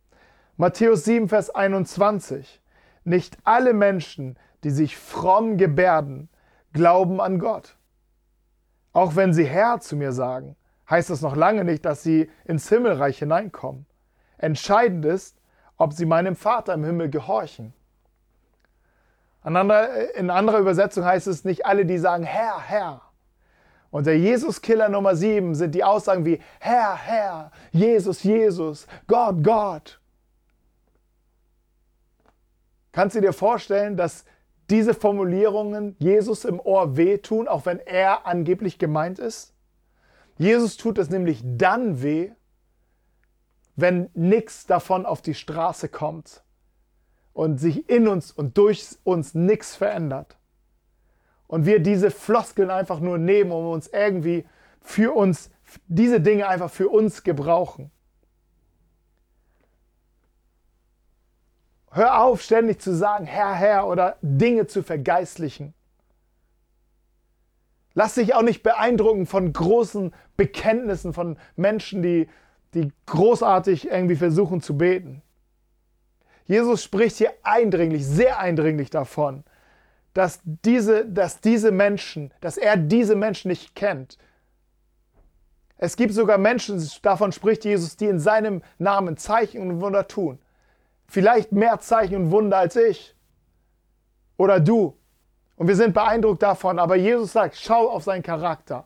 Matthäus 0.56 1.04
7, 1.04 1.28
Vers 1.28 1.50
21. 1.50 2.60
Nicht 3.06 3.38
alle 3.44 3.72
Menschen, 3.72 4.36
die 4.64 4.70
sich 4.70 4.96
fromm 4.96 5.56
gebärden, 5.56 6.28
glauben 6.72 7.20
an 7.20 7.38
Gott. 7.38 7.76
Auch 8.92 9.14
wenn 9.14 9.32
sie 9.32 9.44
Herr 9.44 9.80
zu 9.80 9.94
mir 9.96 10.12
sagen, 10.12 10.56
heißt 10.90 11.10
das 11.10 11.22
noch 11.22 11.36
lange 11.36 11.64
nicht, 11.64 11.84
dass 11.84 12.02
sie 12.02 12.30
ins 12.44 12.68
Himmelreich 12.68 13.18
hineinkommen. 13.18 13.86
Entscheidend 14.38 15.04
ist, 15.04 15.38
ob 15.76 15.92
sie 15.92 16.04
meinem 16.04 16.34
Vater 16.34 16.74
im 16.74 16.84
Himmel 16.84 17.08
gehorchen. 17.08 17.72
In 19.44 19.56
anderer 20.30 20.58
Übersetzung 20.58 21.04
heißt 21.04 21.28
es 21.28 21.44
nicht 21.44 21.64
alle, 21.64 21.86
die 21.86 21.98
sagen 21.98 22.24
Herr, 22.24 22.60
Herr. 22.60 23.02
Und 23.90 24.06
der 24.06 24.18
Jesus-Killer 24.18 24.88
Nummer 24.88 25.14
7 25.14 25.54
sind 25.54 25.76
die 25.76 25.84
Aussagen 25.84 26.24
wie 26.24 26.40
Herr, 26.58 26.96
Herr, 26.96 27.52
Jesus, 27.70 28.24
Jesus, 28.24 28.88
Gott, 29.06 29.44
Gott. 29.44 30.00
Kannst 32.96 33.14
du 33.14 33.20
dir 33.20 33.34
vorstellen, 33.34 33.98
dass 33.98 34.24
diese 34.70 34.94
Formulierungen 34.94 35.96
Jesus 35.98 36.46
im 36.46 36.58
Ohr 36.58 36.96
wehtun, 36.96 37.46
auch 37.46 37.66
wenn 37.66 37.78
er 37.78 38.24
angeblich 38.24 38.78
gemeint 38.78 39.18
ist? 39.18 39.52
Jesus 40.38 40.78
tut 40.78 40.96
es 40.96 41.10
nämlich 41.10 41.42
dann 41.44 42.00
weh, 42.02 42.30
wenn 43.74 44.08
nichts 44.14 44.64
davon 44.64 45.04
auf 45.04 45.20
die 45.20 45.34
Straße 45.34 45.90
kommt 45.90 46.42
und 47.34 47.58
sich 47.58 47.86
in 47.90 48.08
uns 48.08 48.32
und 48.32 48.56
durch 48.56 48.96
uns 49.04 49.34
nichts 49.34 49.76
verändert. 49.76 50.38
Und 51.48 51.66
wir 51.66 51.80
diese 51.80 52.10
Floskeln 52.10 52.70
einfach 52.70 53.00
nur 53.00 53.18
nehmen, 53.18 53.52
um 53.52 53.66
uns 53.66 53.88
irgendwie 53.88 54.46
für 54.80 55.14
uns, 55.14 55.50
diese 55.86 56.22
Dinge 56.22 56.48
einfach 56.48 56.70
für 56.70 56.88
uns 56.88 57.24
gebrauchen. 57.24 57.90
Hör 61.96 62.20
auf, 62.20 62.42
ständig 62.42 62.78
zu 62.78 62.94
sagen, 62.94 63.24
Herr, 63.24 63.54
Herr 63.54 63.86
oder 63.86 64.18
Dinge 64.20 64.66
zu 64.66 64.82
vergeistlichen. 64.82 65.72
Lass 67.94 68.16
dich 68.16 68.34
auch 68.34 68.42
nicht 68.42 68.62
beeindrucken 68.62 69.24
von 69.24 69.50
großen 69.50 70.12
Bekenntnissen 70.36 71.14
von 71.14 71.38
Menschen, 71.56 72.02
die, 72.02 72.28
die 72.74 72.92
großartig 73.06 73.88
irgendwie 73.88 74.16
versuchen 74.16 74.60
zu 74.60 74.76
beten. 74.76 75.22
Jesus 76.44 76.84
spricht 76.84 77.16
hier 77.16 77.32
eindringlich, 77.42 78.06
sehr 78.06 78.40
eindringlich 78.40 78.90
davon, 78.90 79.42
dass 80.12 80.40
diese, 80.44 81.06
dass 81.06 81.40
diese 81.40 81.70
Menschen, 81.70 82.30
dass 82.42 82.58
er 82.58 82.76
diese 82.76 83.16
Menschen 83.16 83.48
nicht 83.48 83.74
kennt. 83.74 84.18
Es 85.78 85.96
gibt 85.96 86.12
sogar 86.12 86.36
Menschen, 86.36 86.86
davon 87.00 87.32
spricht 87.32 87.64
Jesus, 87.64 87.96
die 87.96 88.04
in 88.04 88.20
seinem 88.20 88.60
Namen 88.76 89.16
Zeichen 89.16 89.62
und 89.62 89.80
Wunder 89.80 90.06
tun. 90.06 90.38
Vielleicht 91.06 91.52
mehr 91.52 91.78
Zeichen 91.80 92.16
und 92.16 92.30
Wunder 92.30 92.58
als 92.58 92.76
ich 92.76 93.14
oder 94.36 94.60
du. 94.60 94.96
Und 95.56 95.68
wir 95.68 95.76
sind 95.76 95.94
beeindruckt 95.94 96.42
davon, 96.42 96.78
aber 96.78 96.96
Jesus 96.96 97.32
sagt, 97.32 97.56
schau 97.56 97.88
auf 97.88 98.04
seinen 98.04 98.22
Charakter. 98.22 98.84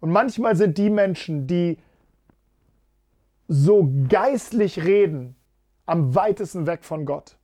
Und 0.00 0.10
manchmal 0.10 0.54
sind 0.54 0.78
die 0.78 0.90
Menschen, 0.90 1.46
die 1.46 1.78
so 3.48 3.90
geistlich 4.08 4.84
reden, 4.84 5.34
am 5.86 6.14
weitesten 6.14 6.66
weg 6.66 6.84
von 6.84 7.06
Gott. 7.06 7.36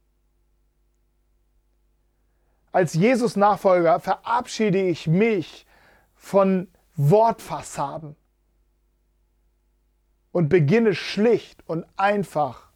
Als 2.70 2.94
Jesus-Nachfolger 2.94 4.00
verabschiede 4.00 4.82
ich 4.82 5.06
mich 5.06 5.66
von 6.14 6.68
Wortfassaden 6.96 8.16
und 10.34 10.48
beginne 10.48 10.96
schlicht 10.96 11.62
und 11.68 11.86
einfach 11.96 12.68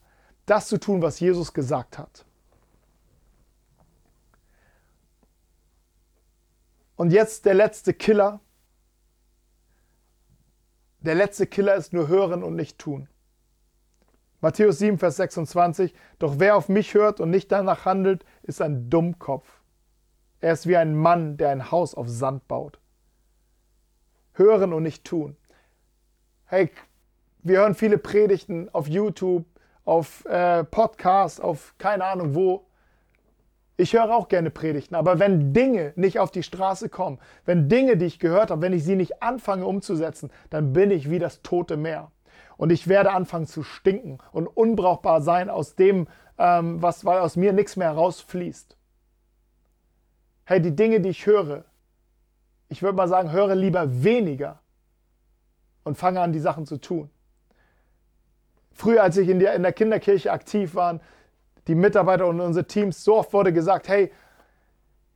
das 0.46 0.68
zu 0.68 0.78
tun, 0.78 1.02
was 1.02 1.18
Jesus 1.18 1.52
gesagt 1.52 1.98
hat. 1.98 2.24
Und 6.94 7.10
jetzt 7.10 7.46
der 7.46 7.54
letzte 7.54 7.94
Killer. 7.94 8.38
Der 11.00 11.16
letzte 11.16 11.48
Killer 11.48 11.74
ist 11.74 11.92
nur 11.92 12.06
hören 12.06 12.44
und 12.44 12.54
nicht 12.54 12.78
tun. 12.78 13.08
Matthäus 14.40 14.78
7, 14.78 14.96
Vers 14.96 15.16
26. 15.16 15.92
Doch 16.20 16.38
wer 16.38 16.54
auf 16.54 16.68
mich 16.68 16.94
hört 16.94 17.18
und 17.18 17.30
nicht 17.30 17.50
danach 17.50 17.84
handelt, 17.84 18.24
ist 18.44 18.62
ein 18.62 18.88
Dummkopf. 18.88 19.48
Er 20.38 20.52
ist 20.52 20.68
wie 20.68 20.76
ein 20.76 20.94
Mann, 20.94 21.36
der 21.36 21.50
ein 21.50 21.72
Haus 21.72 21.96
auf 21.96 22.08
Sand 22.08 22.46
baut. 22.46 22.78
Hören 24.34 24.72
und 24.72 24.84
nicht 24.84 25.04
tun. 25.04 25.36
Hey, 26.44 26.70
wir 27.42 27.58
hören 27.58 27.74
viele 27.74 27.98
Predigten 27.98 28.68
auf 28.72 28.88
YouTube, 28.88 29.44
auf 29.84 30.24
äh, 30.26 30.64
Podcasts, 30.64 31.40
auf 31.40 31.74
keine 31.78 32.04
Ahnung 32.04 32.34
wo. 32.34 32.66
Ich 33.76 33.94
höre 33.94 34.14
auch 34.14 34.28
gerne 34.28 34.50
Predigten, 34.50 34.96
aber 34.96 35.20
wenn 35.20 35.52
Dinge 35.52 35.92
nicht 35.94 36.18
auf 36.18 36.32
die 36.32 36.42
Straße 36.42 36.88
kommen, 36.88 37.20
wenn 37.44 37.68
Dinge, 37.68 37.96
die 37.96 38.06
ich 38.06 38.18
gehört 38.18 38.50
habe, 38.50 38.60
wenn 38.60 38.72
ich 38.72 38.82
sie 38.82 38.96
nicht 38.96 39.22
anfange 39.22 39.66
umzusetzen, 39.66 40.30
dann 40.50 40.72
bin 40.72 40.90
ich 40.90 41.10
wie 41.10 41.20
das 41.20 41.42
tote 41.42 41.76
Meer. 41.76 42.10
Und 42.56 42.70
ich 42.70 42.88
werde 42.88 43.12
anfangen 43.12 43.46
zu 43.46 43.62
stinken 43.62 44.18
und 44.32 44.48
unbrauchbar 44.48 45.22
sein 45.22 45.48
aus 45.48 45.76
dem, 45.76 46.08
ähm, 46.38 46.82
was, 46.82 47.04
weil 47.04 47.20
aus 47.20 47.36
mir 47.36 47.52
nichts 47.52 47.76
mehr 47.76 47.92
rausfließt. 47.92 48.76
Hey, 50.44 50.60
die 50.60 50.74
Dinge, 50.74 51.00
die 51.00 51.10
ich 51.10 51.24
höre, 51.26 51.64
ich 52.68 52.82
würde 52.82 52.96
mal 52.96 53.08
sagen, 53.08 53.30
höre 53.30 53.54
lieber 53.54 54.02
weniger 54.02 54.60
und 55.84 55.96
fange 55.96 56.20
an, 56.20 56.32
die 56.32 56.40
Sachen 56.40 56.66
zu 56.66 56.78
tun. 56.78 57.10
Früher, 58.78 59.02
als 59.02 59.16
ich 59.16 59.28
in 59.28 59.40
der, 59.40 59.54
in 59.54 59.64
der 59.64 59.72
Kinderkirche 59.72 60.30
aktiv 60.30 60.76
war, 60.76 61.00
die 61.66 61.74
Mitarbeiter 61.74 62.28
und 62.28 62.40
unsere 62.40 62.64
Teams, 62.64 63.02
so 63.02 63.16
oft 63.16 63.32
wurde 63.32 63.52
gesagt, 63.52 63.88
hey, 63.88 64.12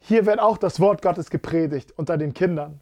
hier 0.00 0.26
wird 0.26 0.40
auch 0.40 0.58
das 0.58 0.80
Wort 0.80 1.00
Gottes 1.00 1.30
gepredigt 1.30 1.92
unter 1.96 2.18
den 2.18 2.34
Kindern. 2.34 2.80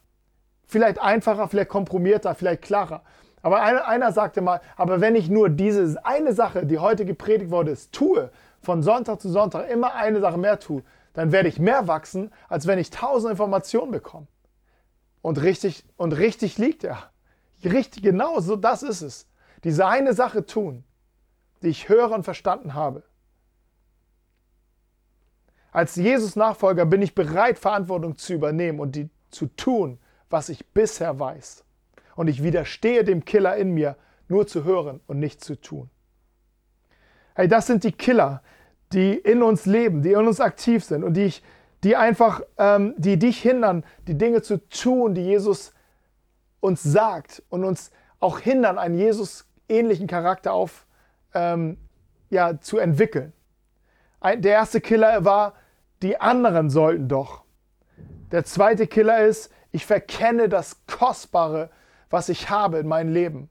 Vielleicht 0.65 0.99
einfacher, 0.99 1.49
vielleicht 1.49 1.69
komprimierter, 1.69 2.35
vielleicht 2.35 2.63
klarer. 2.63 3.03
Aber 3.43 3.61
einer, 3.61 3.87
einer 3.87 4.11
sagte 4.13 4.41
mal, 4.41 4.63
aber 4.75 5.03
wenn 5.03 5.17
ich 5.17 5.29
nur 5.29 5.51
diese 5.51 6.03
eine 6.03 6.33
Sache, 6.33 6.65
die 6.65 6.79
heute 6.79 7.05
gepredigt 7.05 7.51
wurde, 7.51 7.73
ist, 7.73 7.93
tue, 7.93 8.31
von 8.63 8.83
Sonntag 8.83 9.21
zu 9.21 9.29
Sonntag 9.29 9.69
immer 9.69 9.95
eine 9.95 10.21
Sache 10.21 10.39
mehr 10.39 10.61
tue, 10.61 10.83
dann 11.13 11.31
werde 11.31 11.51
ich 11.51 11.59
mehr 11.59 11.89
wachsen, 11.89 12.33
als 12.49 12.67
wenn 12.67 12.79
ich 12.79 12.89
tausend 12.89 13.33
Informationen 13.33 13.91
bekomme. 13.91 14.29
Und 15.21 15.43
richtig, 15.43 15.85
und 15.99 16.13
richtig 16.13 16.57
liegt 16.57 16.85
er. 16.85 17.11
Richtig, 17.63 18.03
genau 18.03 18.41
so, 18.41 18.57
das 18.57 18.83
ist 18.83 19.03
es. 19.03 19.30
Diese 19.65 19.87
eine 19.87 20.15
Sache 20.15 20.47
tun, 20.47 20.85
die 21.63 21.69
ich 21.69 21.89
höre 21.89 22.11
und 22.13 22.25
verstanden 22.25 22.75
habe. 22.75 23.03
Als 25.73 25.97
Jesus-Nachfolger 25.97 26.87
bin 26.87 27.03
ich 27.03 27.15
bereit, 27.15 27.59
Verantwortung 27.59 28.17
zu 28.17 28.33
übernehmen 28.33 28.81
und 28.81 28.97
die 28.97 29.09
zu 29.31 29.47
tun, 29.47 29.99
was 30.29 30.49
ich 30.49 30.67
bisher 30.69 31.19
weiß. 31.19 31.65
Und 32.17 32.29
ich 32.29 32.43
widerstehe 32.43 33.05
dem 33.05 33.25
Killer 33.25 33.57
in 33.57 33.73
mir, 33.73 33.97
nur 34.29 34.47
zu 34.47 34.65
hören 34.65 35.01
und 35.07 35.19
nicht 35.19 35.45
zu 35.45 35.61
tun. 35.61 35.91
Hey, 37.35 37.49
das 37.49 37.67
sind 37.67 37.85
die 37.85 37.93
Killer, 37.93 38.43
die 38.93 39.15
in 39.15 39.43
uns 39.43 39.67
leben, 39.67 40.03
die 40.03 40.13
in 40.13 40.27
uns 40.27 40.41
aktiv 40.41 40.85
sind 40.85 41.05
und 41.05 41.15
die, 41.15 41.25
ich, 41.25 41.43
die 41.85 41.97
einfach, 41.97 42.43
ähm, 42.59 42.95
die 42.97 43.19
dich 43.19 43.41
hindern, 43.41 43.85
die 44.09 44.19
Dinge 44.19 44.43
zu 44.43 44.59
tun, 44.69 45.15
die 45.15 45.23
Jesus 45.23 45.73
uns 46.61 46.83
sagt 46.83 47.43
und 47.49 47.65
uns 47.65 47.91
auch 48.19 48.41
hindern, 48.41 48.79
einen 48.79 48.99
Jesus-ähnlichen 49.71 50.07
Charakter 50.07 50.53
auf, 50.53 50.87
ähm, 51.33 51.79
ja, 52.29 52.61
zu 52.61 52.79
entwickeln. 52.79 53.33
Ein, 54.21 54.43
der 54.43 54.53
erste 54.53 54.81
Killer 54.81 55.25
war, 55.25 55.55
die 56.03 56.21
anderen 56.21 56.71
sollten 56.71 57.09
doch. 57.09 57.45
Der 58.33 58.45
zweite 58.45 58.87
Killer 58.87 59.25
ist, 59.25 59.53
ich 59.73 59.87
verkenne 59.87 60.49
das 60.49 60.85
Kostbare, 60.87 61.71
was 62.11 62.29
ich 62.29 62.51
habe 62.51 62.79
in 62.79 62.89
meinem 62.89 63.13
Leben. 63.13 63.49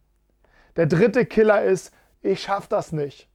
Der 0.75 0.85
dritte 0.85 1.25
Killer 1.25 1.63
ist, 1.63 1.93
ich 2.21 2.41
schaffe 2.41 2.67
das 2.69 2.91
nicht. 2.91 3.29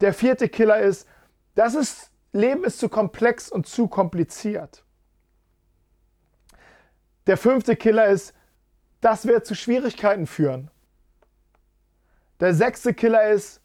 Der 0.00 0.12
vierte 0.12 0.48
Killer 0.48 0.80
ist, 0.80 1.08
das 1.54 1.74
ist, 1.74 2.10
Leben 2.32 2.64
ist 2.64 2.78
zu 2.78 2.88
komplex 2.88 3.50
und 3.50 3.66
zu 3.66 3.88
kompliziert. 3.88 4.84
Der 7.26 7.36
fünfte 7.36 7.76
Killer 7.76 8.06
ist, 8.06 8.34
das 9.00 9.26
wird 9.26 9.46
zu 9.46 9.54
Schwierigkeiten 9.54 10.26
führen. 10.26 10.70
Der 12.40 12.54
sechste 12.54 12.94
Killer 12.94 13.30
ist, 13.30 13.60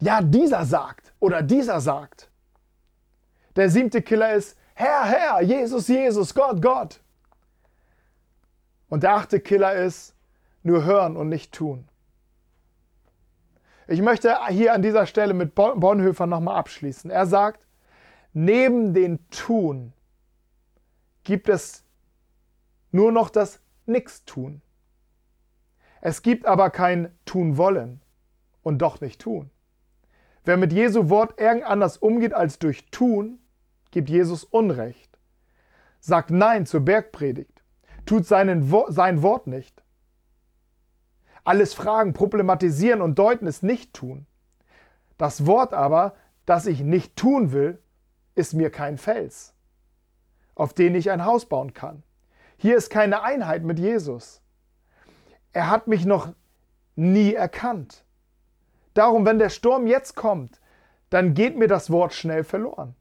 ja, 0.00 0.20
dieser 0.20 0.64
sagt 0.64 1.12
oder 1.18 1.42
dieser 1.42 1.80
sagt. 1.80 2.30
Der 3.56 3.70
siebte 3.70 4.02
Killer 4.02 4.34
ist, 4.34 4.56
Herr, 4.74 5.04
Herr, 5.04 5.42
Jesus, 5.42 5.88
Jesus, 5.88 6.34
Gott, 6.34 6.62
Gott. 6.62 7.00
Und 8.88 9.02
der 9.02 9.14
achte 9.14 9.40
Killer 9.40 9.74
ist, 9.74 10.14
nur 10.62 10.84
hören 10.84 11.16
und 11.16 11.28
nicht 11.28 11.52
tun. 11.52 11.88
Ich 13.88 14.02
möchte 14.02 14.36
hier 14.50 14.74
an 14.74 14.82
dieser 14.82 15.06
Stelle 15.06 15.34
mit 15.34 15.54
Bonhoeffer 15.54 16.26
nochmal 16.26 16.56
abschließen. 16.56 17.10
Er 17.10 17.26
sagt, 17.26 17.66
neben 18.32 18.92
dem 18.92 19.28
Tun 19.30 19.92
gibt 21.24 21.48
es 21.48 21.84
nur 22.92 23.12
noch 23.12 23.30
das 23.30 23.60
Nichtstun. 23.86 24.60
Es 26.00 26.22
gibt 26.22 26.46
aber 26.46 26.70
kein 26.70 27.12
Tun 27.24 27.56
wollen 27.56 28.00
und 28.62 28.78
doch 28.78 29.00
nicht 29.00 29.20
tun. 29.20 29.50
Wer 30.44 30.56
mit 30.56 30.72
Jesu 30.72 31.08
Wort 31.08 31.40
irgend 31.40 31.64
anders 31.64 31.96
umgeht 31.96 32.32
als 32.32 32.58
durch 32.58 32.90
Tun, 32.90 33.38
gibt 33.90 34.08
Jesus 34.08 34.44
Unrecht. 34.44 35.18
Sagt 36.00 36.30
Nein 36.30 36.66
zur 36.66 36.80
Bergpredigt. 36.80 37.62
Tut 38.06 38.26
seinen, 38.26 38.72
sein 38.88 39.22
Wort 39.22 39.46
nicht. 39.46 39.82
Alles 41.44 41.74
fragen, 41.74 42.12
problematisieren 42.12 43.02
und 43.02 43.18
deuten 43.18 43.46
ist 43.46 43.62
nicht 43.62 43.94
tun. 43.94 44.26
Das 45.16 45.46
Wort 45.46 45.74
aber, 45.74 46.14
das 46.46 46.66
ich 46.66 46.80
nicht 46.80 47.16
tun 47.16 47.52
will, 47.52 47.82
ist 48.34 48.54
mir 48.54 48.70
kein 48.70 48.98
Fels, 48.98 49.54
auf 50.54 50.72
den 50.72 50.94
ich 50.94 51.10
ein 51.10 51.24
Haus 51.24 51.46
bauen 51.46 51.74
kann. 51.74 52.02
Hier 52.56 52.76
ist 52.76 52.88
keine 52.90 53.22
Einheit 53.22 53.64
mit 53.64 53.78
Jesus. 53.78 54.42
Er 55.52 55.70
hat 55.70 55.86
mich 55.86 56.04
noch 56.04 56.32
nie 56.96 57.34
erkannt. 57.34 58.04
Darum, 58.94 59.24
wenn 59.24 59.38
der 59.38 59.50
Sturm 59.50 59.86
jetzt 59.86 60.16
kommt, 60.16 60.60
dann 61.10 61.34
geht 61.34 61.56
mir 61.56 61.68
das 61.68 61.90
Wort 61.90 62.12
schnell 62.12 62.44
verloren. 62.44 62.94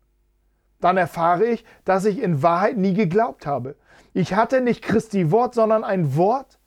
Dann 0.80 0.98
erfahre 0.98 1.46
ich, 1.46 1.66
dass 1.86 2.06
ich 2.06 2.22
in 2.22 2.44
Wahrheit 2.44 2.78
nie 2.78 2.94
geglaubt 2.94 3.46
habe. 3.46 3.76
Ich 4.14 4.36
hatte 4.36 4.62
nicht 4.62 4.84
Christi 4.84 5.32
Wort, 5.32 5.56
sondern 5.56 5.84
ein 5.84 6.16
Wort, 6.16 6.60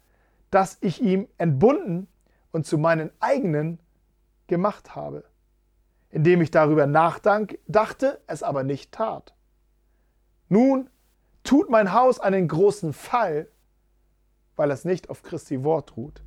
das 0.51 0.79
ich 0.81 1.01
ihm 1.01 1.29
entbunden 1.39 2.09
und 2.51 2.67
zu 2.67 2.77
meinen 2.77 3.11
eigenen 3.21 3.79
gemacht 4.49 4.97
habe, 4.97 5.25
indem 6.11 6.41
ich 6.41 6.51
darüber 6.51 6.87
nachdachte, 6.87 8.21
es 8.27 8.43
aber 8.43 8.65
nicht 8.65 8.93
tat. 8.93 9.33
Nun 10.49 10.91
tut 11.45 11.71
mein 11.71 11.93
Haus 11.93 12.19
einen 12.19 12.49
großen 12.49 12.93
Fall, 12.93 13.47
weil 14.61 14.73
es 14.73 14.85
nicht 14.85 15.09
auf 15.09 15.23
Christi 15.23 15.65
Wort 15.65 15.97
ruht. 15.97 16.23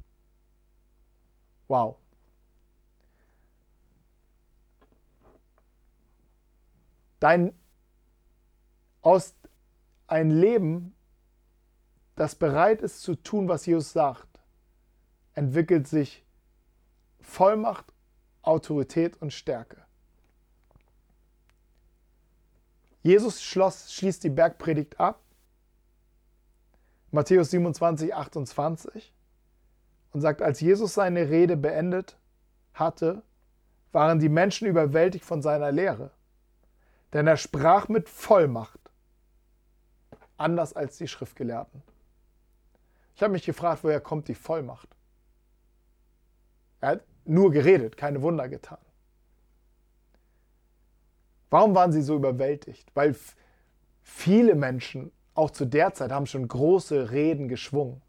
Wow. 1.67 1.97
Dein 7.19 7.53
aus 9.03 9.35
ein 10.07 10.31
Leben, 10.31 10.95
das 12.15 12.33
bereit 12.33 12.81
ist 12.81 13.03
zu 13.03 13.13
tun, 13.13 13.47
was 13.49 13.67
Jesus 13.67 13.93
sagt, 13.93 14.39
entwickelt 15.35 15.87
sich 15.87 16.25
Vollmacht, 17.21 17.93
Autorität 18.41 19.15
und 19.21 19.31
Stärke. 19.31 19.85
Jesus 23.03 23.43
schloss, 23.43 23.93
schließt 23.93 24.23
die 24.23 24.31
Bergpredigt 24.31 24.99
ab, 24.99 25.22
Matthäus 27.13 27.51
27, 27.51 28.15
28, 28.15 29.13
und 30.13 30.21
sagt, 30.21 30.41
als 30.41 30.59
Jesus 30.61 30.95
seine 30.95 31.29
Rede 31.29 31.55
beendet 31.55 32.17
hatte, 32.73 33.21
waren 33.91 34.17
die 34.17 34.29
Menschen 34.29 34.67
überwältigt 34.67 35.23
von 35.23 35.43
seiner 35.43 35.71
Lehre. 35.71 36.09
Denn 37.13 37.27
er 37.27 37.37
sprach 37.37 37.87
mit 37.87 38.09
Vollmacht, 38.09 38.79
anders 40.37 40.73
als 40.73 40.97
die 40.97 41.07
Schriftgelehrten. 41.07 41.83
Ich 43.15 43.21
habe 43.21 43.33
mich 43.33 43.45
gefragt, 43.45 43.83
woher 43.83 44.01
kommt 44.01 44.27
die 44.27 44.33
Vollmacht? 44.33 44.89
Er 46.81 46.89
hat 46.89 47.05
nur 47.25 47.51
geredet, 47.51 47.95
keine 47.95 48.23
Wunder 48.23 48.49
getan. 48.49 48.79
Warum 51.51 51.75
waren 51.75 51.91
sie 51.91 52.01
so 52.01 52.15
überwältigt? 52.15 52.89
Weil 52.95 53.15
viele 54.01 54.55
Menschen, 54.55 55.11
auch 55.35 55.51
zu 55.51 55.65
der 55.65 55.93
Zeit, 55.93 56.11
haben 56.11 56.27
schon 56.27 56.47
große 56.47 57.11
Reden 57.11 57.47
geschwungen. 57.47 58.01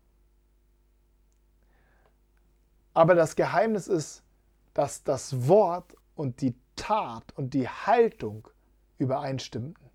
Aber 2.93 3.15
das 3.15 3.35
Geheimnis 3.35 3.89
ist, 3.89 4.23
dass 4.73 5.03
das 5.03 5.49
Wort 5.49 5.97
und 6.15 6.41
die 6.41 6.55
Tat 6.77 7.33
und 7.37 7.55
die 7.55 7.69
Haltung 7.69 8.49
übereinstimmten. 8.99 9.91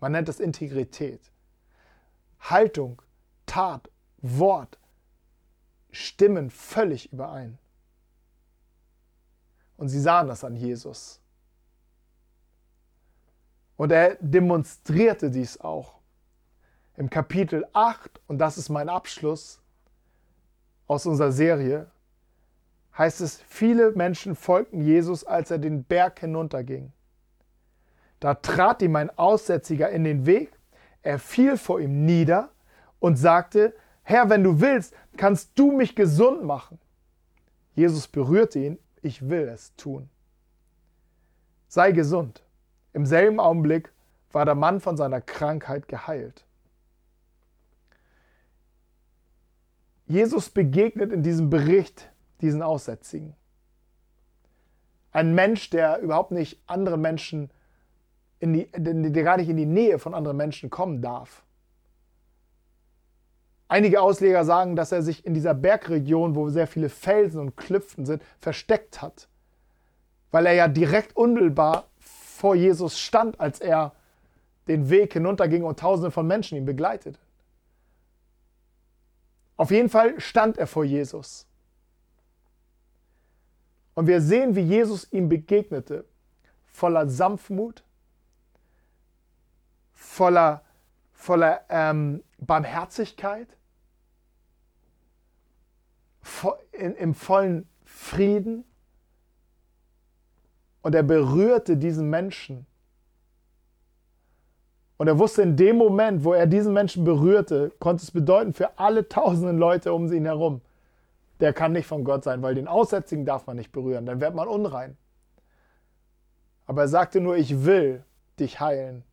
Man 0.00 0.12
nennt 0.12 0.28
das 0.28 0.40
Integrität. 0.40 1.20
Haltung, 2.40 3.02
Tat, 3.46 3.90
Wort 4.18 4.78
stimmen 5.90 6.50
völlig 6.50 7.12
überein. 7.12 7.58
Und 9.76 9.88
sie 9.88 10.00
sahen 10.00 10.28
das 10.28 10.44
an 10.44 10.56
Jesus. 10.56 11.20
Und 13.76 13.92
er 13.92 14.16
demonstrierte 14.20 15.30
dies 15.30 15.60
auch. 15.60 15.95
Im 16.96 17.10
Kapitel 17.10 17.66
8, 17.74 18.20
und 18.26 18.38
das 18.38 18.56
ist 18.56 18.70
mein 18.70 18.88
Abschluss, 18.88 19.60
aus 20.86 21.04
unserer 21.04 21.32
Serie, 21.32 21.90
heißt 22.96 23.20
es, 23.20 23.42
viele 23.48 23.92
Menschen 23.92 24.34
folgten 24.34 24.80
Jesus, 24.80 25.24
als 25.24 25.50
er 25.50 25.58
den 25.58 25.84
Berg 25.84 26.20
hinunterging. 26.20 26.92
Da 28.18 28.34
trat 28.34 28.80
ihm 28.80 28.96
ein 28.96 29.10
Aussätziger 29.18 29.90
in 29.90 30.04
den 30.04 30.24
Weg, 30.24 30.58
er 31.02 31.18
fiel 31.18 31.58
vor 31.58 31.80
ihm 31.80 32.06
nieder 32.06 32.50
und 32.98 33.16
sagte, 33.16 33.74
Herr, 34.02 34.30
wenn 34.30 34.42
du 34.42 34.60
willst, 34.60 34.94
kannst 35.18 35.50
du 35.58 35.72
mich 35.72 35.94
gesund 35.96 36.44
machen. 36.44 36.78
Jesus 37.74 38.08
berührte 38.08 38.58
ihn, 38.58 38.78
ich 39.02 39.28
will 39.28 39.48
es 39.48 39.76
tun. 39.76 40.08
Sei 41.68 41.92
gesund. 41.92 42.42
Im 42.94 43.04
selben 43.04 43.38
Augenblick 43.38 43.92
war 44.32 44.46
der 44.46 44.54
Mann 44.54 44.80
von 44.80 44.96
seiner 44.96 45.20
Krankheit 45.20 45.88
geheilt. 45.88 46.45
Jesus 50.06 50.50
begegnet 50.50 51.12
in 51.12 51.22
diesem 51.22 51.50
Bericht 51.50 52.10
diesen 52.40 52.62
Aussätzigen. 52.62 53.34
Ein 55.10 55.34
Mensch, 55.34 55.70
der 55.70 55.98
überhaupt 56.00 56.30
nicht 56.30 56.60
anderen 56.66 57.00
Menschen, 57.00 57.50
in 58.38 58.52
die, 58.52 58.68
der 58.72 59.22
gar 59.22 59.38
nicht 59.38 59.48
in 59.48 59.56
die 59.56 59.66
Nähe 59.66 59.98
von 59.98 60.14
anderen 60.14 60.36
Menschen 60.36 60.70
kommen 60.70 61.00
darf. 61.00 61.42
Einige 63.68 64.00
Ausleger 64.00 64.44
sagen, 64.44 64.76
dass 64.76 64.92
er 64.92 65.02
sich 65.02 65.26
in 65.26 65.34
dieser 65.34 65.54
Bergregion, 65.54 66.36
wo 66.36 66.50
sehr 66.50 66.68
viele 66.68 66.88
Felsen 66.88 67.40
und 67.40 67.56
Klüften 67.56 68.06
sind, 68.06 68.22
versteckt 68.38 69.02
hat, 69.02 69.28
weil 70.30 70.46
er 70.46 70.52
ja 70.52 70.68
direkt 70.68 71.16
unmittelbar 71.16 71.88
vor 71.98 72.54
Jesus 72.54 73.00
stand, 73.00 73.40
als 73.40 73.60
er 73.60 73.92
den 74.68 74.90
Weg 74.90 75.14
hinunterging 75.14 75.64
und 75.64 75.80
Tausende 75.80 76.10
von 76.10 76.26
Menschen 76.26 76.58
ihn 76.58 76.64
begleiteten. 76.64 77.18
Auf 79.56 79.70
jeden 79.70 79.88
Fall 79.88 80.20
stand 80.20 80.58
er 80.58 80.66
vor 80.66 80.84
Jesus. 80.84 81.46
Und 83.94 84.06
wir 84.06 84.20
sehen, 84.20 84.54
wie 84.54 84.60
Jesus 84.60 85.10
ihm 85.10 85.28
begegnete, 85.28 86.04
voller 86.66 87.08
Sanftmut, 87.08 87.82
voller, 89.94 90.62
voller 91.12 91.64
ähm, 91.70 92.22
Barmherzigkeit, 92.38 93.48
in, 96.72 96.94
im 96.96 97.14
vollen 97.14 97.66
Frieden. 97.84 98.64
Und 100.82 100.94
er 100.94 101.02
berührte 101.02 101.76
diesen 101.76 102.10
Menschen 102.10 102.66
und 104.98 105.08
er 105.08 105.18
wusste 105.18 105.42
in 105.42 105.56
dem 105.56 105.76
Moment, 105.76 106.24
wo 106.24 106.32
er 106.32 106.46
diesen 106.46 106.72
Menschen 106.72 107.04
berührte, 107.04 107.72
konnte 107.78 108.02
es 108.02 108.10
bedeuten 108.10 108.54
für 108.54 108.78
alle 108.78 109.08
tausenden 109.08 109.58
Leute 109.58 109.92
um 109.92 110.10
ihn 110.12 110.24
herum, 110.24 110.62
der 111.40 111.52
kann 111.52 111.72
nicht 111.72 111.86
von 111.86 112.04
Gott 112.04 112.24
sein, 112.24 112.42
weil 112.42 112.54
den 112.54 112.66
Aussätzigen 112.66 113.26
darf 113.26 113.46
man 113.46 113.56
nicht 113.56 113.72
berühren, 113.72 114.06
dann 114.06 114.20
wird 114.20 114.34
man 114.34 114.48
unrein. 114.48 114.96
Aber 116.66 116.82
er 116.82 116.88
sagte 116.88 117.20
nur, 117.20 117.36
ich 117.36 117.64
will 117.64 118.02
dich 118.38 118.58
heilen. 118.58 119.04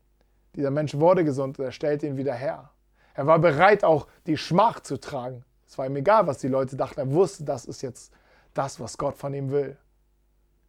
Dieser 0.56 0.72
Mensch 0.72 0.96
wurde 0.96 1.24
gesund 1.24 1.60
und 1.60 1.66
er 1.66 1.72
stellte 1.72 2.08
ihn 2.08 2.18
wieder 2.18 2.34
her. 2.34 2.70
Er 3.14 3.28
war 3.28 3.40
bereit, 3.40 3.84
auch 3.84 4.08
die 4.26 4.38
Schmach 4.38 4.80
zu 4.80 5.00
tragen. 5.00 5.44
Es 5.68 5.78
war 5.78 5.86
ihm 5.86 5.96
egal, 5.96 6.28
was 6.28 6.40
die 6.40 6.48
Leute 6.48 6.76
dachten. 6.76 7.00
Er 7.00 7.12
wusste, 7.12 7.44
das 7.44 7.66
ist 7.66 7.82
jetzt 7.82 8.12
das, 8.54 8.80
was 8.80 8.98
Gott 8.98 9.18
von 9.18 9.34
ihm 9.34 9.52
will. 9.52 9.78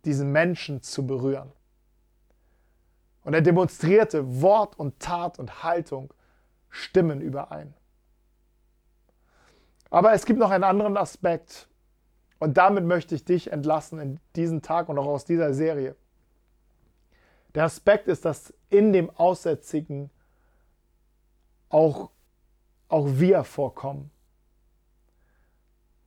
Diesen 0.04 0.32
Menschen 0.32 0.82
zu 0.82 1.06
berühren. 1.06 1.52
Und 3.24 3.34
er 3.34 3.40
demonstrierte 3.40 4.42
Wort 4.42 4.78
und 4.78 5.00
Tat 5.00 5.38
und 5.38 5.64
Haltung 5.64 6.12
stimmen 6.68 7.20
überein. 7.20 7.74
Aber 9.90 10.12
es 10.12 10.26
gibt 10.26 10.38
noch 10.38 10.50
einen 10.50 10.64
anderen 10.64 10.96
Aspekt 10.96 11.68
und 12.38 12.56
damit 12.56 12.84
möchte 12.84 13.14
ich 13.14 13.24
dich 13.24 13.50
entlassen 13.52 13.98
in 13.98 14.20
diesen 14.36 14.60
Tag 14.60 14.88
und 14.88 14.98
auch 14.98 15.06
aus 15.06 15.24
dieser 15.24 15.54
Serie. 15.54 15.96
Der 17.54 17.64
Aspekt 17.64 18.08
ist, 18.08 18.24
dass 18.24 18.52
in 18.70 18.92
dem 18.92 19.08
Aussätzigen 19.10 20.10
auch, 21.68 22.10
auch 22.88 23.06
wir 23.08 23.44
vorkommen. 23.44 24.10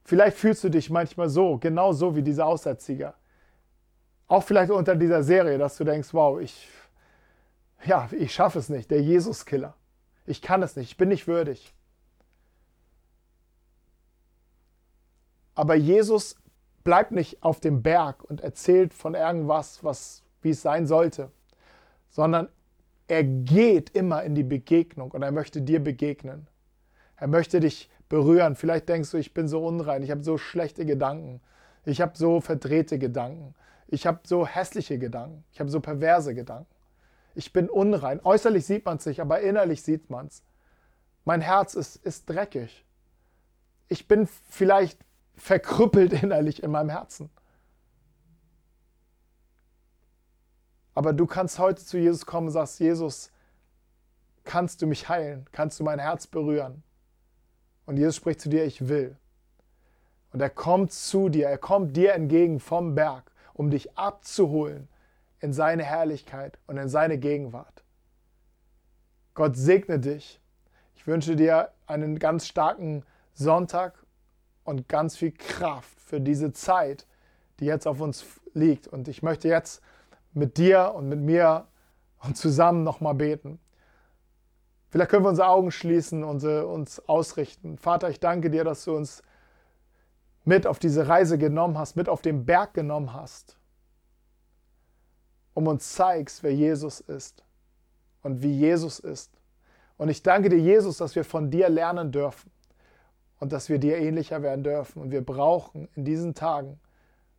Vielleicht 0.03 0.37
fühlst 0.37 0.63
du 0.63 0.69
dich 0.69 0.89
manchmal 0.89 1.29
so, 1.29 1.57
genau 1.57 1.91
so 1.93 2.15
wie 2.15 2.21
dieser 2.21 2.45
Aussätziger. 2.45 3.15
Auch 4.27 4.43
vielleicht 4.43 4.71
unter 4.71 4.95
dieser 4.95 5.23
Serie, 5.23 5.57
dass 5.57 5.77
du 5.77 5.83
denkst, 5.85 6.13
wow, 6.13 6.39
ich 6.39 6.69
ja, 7.85 8.09
ich 8.11 8.33
schaffe 8.33 8.59
es 8.59 8.69
nicht, 8.69 8.91
der 8.91 9.01
Jesuskiller. 9.01 9.75
Ich 10.25 10.41
kann 10.41 10.61
es 10.63 10.75
nicht, 10.75 10.91
ich 10.91 10.97
bin 10.97 11.09
nicht 11.09 11.27
würdig. 11.27 11.73
Aber 15.55 15.75
Jesus 15.75 16.35
bleibt 16.83 17.11
nicht 17.11 17.43
auf 17.43 17.59
dem 17.59 17.81
Berg 17.81 18.23
und 18.23 18.41
erzählt 18.41 18.93
von 18.93 19.15
irgendwas, 19.15 19.83
was, 19.83 20.23
wie 20.41 20.51
es 20.51 20.61
sein 20.61 20.85
sollte, 20.85 21.31
sondern 22.09 22.49
er 23.07 23.23
geht 23.23 23.89
immer 23.91 24.23
in 24.23 24.35
die 24.35 24.43
Begegnung 24.43 25.11
und 25.11 25.23
er 25.23 25.31
möchte 25.31 25.61
dir 25.61 25.83
begegnen. 25.83 26.47
Er 27.15 27.27
möchte 27.27 27.59
dich 27.59 27.89
berühren. 28.09 28.55
Vielleicht 28.55 28.89
denkst 28.89 29.11
du, 29.11 29.17
ich 29.17 29.33
bin 29.33 29.47
so 29.47 29.65
unrein, 29.65 30.03
ich 30.03 30.11
habe 30.11 30.23
so 30.23 30.37
schlechte 30.37 30.85
Gedanken, 30.85 31.41
ich 31.85 32.01
habe 32.01 32.17
so 32.17 32.41
verdrehte 32.41 32.99
Gedanken, 32.99 33.55
ich 33.87 34.05
habe 34.05 34.19
so 34.23 34.45
hässliche 34.45 34.99
Gedanken, 34.99 35.43
ich 35.51 35.59
habe 35.59 35.69
so 35.69 35.79
perverse 35.79 36.35
Gedanken 36.35 36.76
ich 37.37 37.53
bin 37.53 37.69
unrein. 37.69 38.19
Äußerlich 38.23 38.65
sieht 38.65 38.83
man 38.85 38.97
es 38.97 39.05
nicht, 39.05 39.21
aber 39.21 39.41
innerlich 39.41 39.83
sieht 39.83 40.09
man 40.09 40.25
es. 40.25 40.41
Mein 41.23 41.39
Herz 41.39 41.75
ist, 41.75 41.97
ist 41.97 42.27
dreckig. 42.27 42.83
Ich 43.89 44.07
bin 44.07 44.27
vielleicht 44.49 44.99
verkrüppelt 45.35 46.13
innerlich 46.23 46.63
in 46.63 46.71
meinem 46.71 46.89
Herzen. 46.89 47.29
Aber 50.95 51.13
du 51.13 51.27
kannst 51.27 51.59
heute 51.59 51.85
zu 51.85 51.99
Jesus 51.99 52.25
kommen 52.25 52.47
und 52.47 52.53
sagst, 52.53 52.79
Jesus, 52.79 53.31
kannst 54.43 54.81
du 54.81 54.87
mich 54.87 55.07
heilen? 55.07 55.45
Kannst 55.51 55.79
du 55.79 55.83
mein 55.83 55.99
Herz 55.99 56.25
berühren? 56.25 56.81
Und 57.85 57.97
Jesus 57.97 58.15
spricht 58.15 58.41
zu 58.41 58.49
dir, 58.49 58.65
ich 58.65 58.87
will. 58.87 59.15
Und 60.33 60.41
er 60.41 60.49
kommt 60.49 60.91
zu 60.91 61.29
dir, 61.29 61.49
er 61.49 61.59
kommt 61.59 61.95
dir 61.95 62.15
entgegen 62.15 62.59
vom 62.59 62.95
Berg, 62.95 63.31
um 63.53 63.69
dich 63.69 63.95
abzuholen 63.95 64.89
in 65.39 65.53
seine 65.53 65.83
Herrlichkeit 65.83 66.59
und 66.67 66.77
in 66.77 66.89
seine 66.89 67.17
Gegenwart. 67.17 67.83
Gott 69.33 69.55
segne 69.55 69.99
dich. 69.99 70.41
Ich 70.95 71.05
wünsche 71.05 71.35
dir 71.35 71.71
einen 71.85 72.17
ganz 72.17 72.47
starken 72.47 73.03
Sonntag 73.33 74.03
und 74.63 74.89
ganz 74.89 75.15
viel 75.15 75.31
Kraft 75.31 75.99
für 76.01 76.19
diese 76.19 76.51
Zeit, 76.53 77.05
die 77.59 77.65
jetzt 77.65 77.87
auf 77.87 78.01
uns 78.01 78.25
liegt. 78.53 78.87
Und 78.87 79.07
ich 79.07 79.21
möchte 79.21 79.47
jetzt 79.47 79.81
mit 80.33 80.57
dir 80.57 80.93
und 80.95 81.07
mit 81.07 81.19
mir 81.19 81.67
und 82.23 82.35
zusammen 82.35 82.83
nochmal 82.83 83.13
beten. 83.13 83.59
Vielleicht 84.89 85.11
können 85.11 85.23
wir 85.23 85.29
unsere 85.29 85.49
Augen 85.49 85.71
schließen 85.71 86.23
und 86.23 86.43
uns 86.43 86.99
ausrichten. 87.07 87.77
Vater, 87.77 88.09
ich 88.09 88.19
danke 88.19 88.49
dir, 88.49 88.63
dass 88.63 88.85
du 88.85 88.95
uns 88.95 89.21
mit 90.45 90.65
auf 90.65 90.79
diese 90.79 91.07
Reise 91.07 91.37
genommen 91.37 91.77
hast, 91.77 91.95
mit 91.95 92.09
auf 92.09 92.21
den 92.21 92.45
Berg 92.45 92.73
genommen 92.73 93.13
hast 93.13 93.56
um 95.57 95.65
uns 95.65 95.91
zeigst, 95.93 96.43
wer 96.43 96.53
Jesus 96.53 96.99
ist 96.99 97.43
und 98.21 98.43
wie 98.43 98.53
Jesus 98.53 98.99
ist. 98.99 99.31
Und 99.97 100.07
ich 100.07 100.21
danke 100.21 100.49
dir, 100.49 100.59
Jesus, 100.59 100.97
dass 100.97 101.15
wir 101.15 101.23
von 101.23 101.49
dir 101.49 101.67
lernen 101.67 102.11
dürfen 102.11 102.51
und 103.39 103.51
dass 103.51 103.67
wir 103.67 103.79
dir 103.79 103.97
ähnlicher 103.97 104.43
werden 104.43 104.63
dürfen. 104.63 105.01
Und 105.01 105.09
wir 105.09 105.25
brauchen 105.25 105.87
in 105.95 106.05
diesen 106.05 106.35
Tagen 106.35 106.79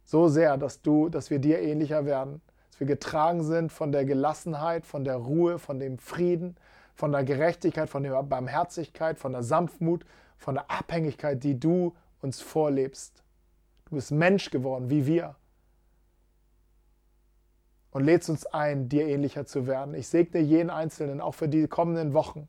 so 0.03 0.27
sehr, 0.27 0.57
dass 0.57 0.83
du, 0.83 1.09
dass 1.09 1.31
wir 1.31 1.39
dir 1.39 1.61
ähnlicher 1.61 2.07
werden, 2.07 2.41
dass 2.73 2.81
wir 2.81 2.89
getragen 2.89 3.45
sind 3.45 3.71
von 3.71 3.93
der 3.93 4.05
Gelassenheit, 4.05 4.85
von 4.85 5.05
der 5.05 5.15
Ruhe, 5.15 5.61
von 5.61 5.79
dem 5.79 5.97
Frieden, 5.99 6.57
von 6.97 7.13
der 7.13 7.23
Gerechtigkeit, 7.23 7.89
von 7.89 8.03
der 8.03 8.21
Barmherzigkeit, 8.25 9.21
von 9.21 9.31
der 9.31 9.45
Sanftmut, 9.45 10.05
von 10.39 10.57
der 10.57 10.69
Abhängigkeit, 10.69 11.45
die 11.45 11.61
du 11.61 11.95
uns 12.21 12.41
vorlebst. 12.41 13.23
Du 13.89 13.95
bist 13.95 14.11
Mensch 14.11 14.51
geworden, 14.51 14.91
wie 14.91 15.07
wir 15.07 15.37
und 17.91 18.05
lädst 18.05 18.29
uns 18.29 18.47
ein, 18.47 18.89
dir 18.89 19.07
ähnlicher 19.07 19.47
zu 19.47 19.67
werden. 19.67 19.95
Ich 19.95 20.09
segne 20.09 20.41
jeden 20.41 20.71
Einzelnen, 20.71 21.21
auch 21.21 21.35
für 21.35 21.49
die 21.49 21.67
kommenden 21.67 22.13
Wochen, 22.13 22.49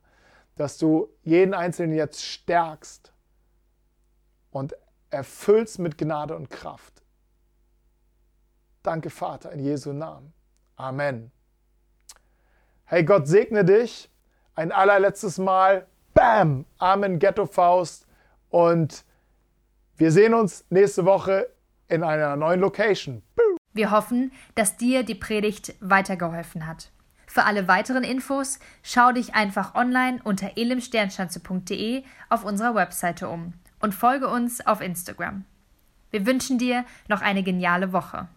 dass 0.55 0.77
du 0.77 1.09
jeden 1.23 1.53
Einzelnen 1.53 1.95
jetzt 1.95 2.23
stärkst 2.23 3.13
und 4.51 4.75
erfüllst 5.09 5.79
mit 5.79 5.97
Gnade 5.97 6.35
und 6.35 6.49
Kraft. 6.49 7.01
Danke, 8.83 9.09
Vater, 9.09 9.51
in 9.51 9.59
Jesu 9.59 9.93
Namen. 9.93 10.33
Amen. 10.75 11.31
Hey, 12.85 13.03
Gott 13.03 13.27
segne 13.27 13.63
dich. 13.63 14.09
Ein 14.55 14.71
allerletztes 14.71 15.37
Mal. 15.37 15.87
Bam! 16.13 16.65
Amen, 16.77 17.19
Ghetto 17.19 17.45
Faust. 17.45 18.07
Und 18.49 19.05
wir 19.97 20.11
sehen 20.11 20.33
uns 20.33 20.65
nächste 20.69 21.05
Woche 21.05 21.49
in 21.87 22.03
einer 22.03 22.35
neuen 22.35 22.59
Location. 22.59 23.21
Wir 23.73 23.91
hoffen, 23.91 24.31
dass 24.55 24.77
dir 24.77 25.03
die 25.03 25.15
Predigt 25.15 25.75
weitergeholfen 25.79 26.65
hat. 26.65 26.91
Für 27.27 27.43
alle 27.43 27.67
weiteren 27.67 28.03
Infos 28.03 28.59
schau 28.81 29.11
dich 29.11 29.35
einfach 29.35 29.75
online 29.75 30.19
unter 30.23 30.57
elimsternschanze.de 30.57 32.03
auf 32.29 32.43
unserer 32.43 32.73
Webseite 32.73 33.29
um 33.29 33.53
und 33.79 33.93
folge 33.93 34.27
uns 34.27 34.65
auf 34.65 34.81
Instagram. 34.81 35.45
Wir 36.09 36.25
wünschen 36.25 36.57
dir 36.57 36.85
noch 37.07 37.21
eine 37.21 37.43
geniale 37.43 37.93
Woche. 37.93 38.27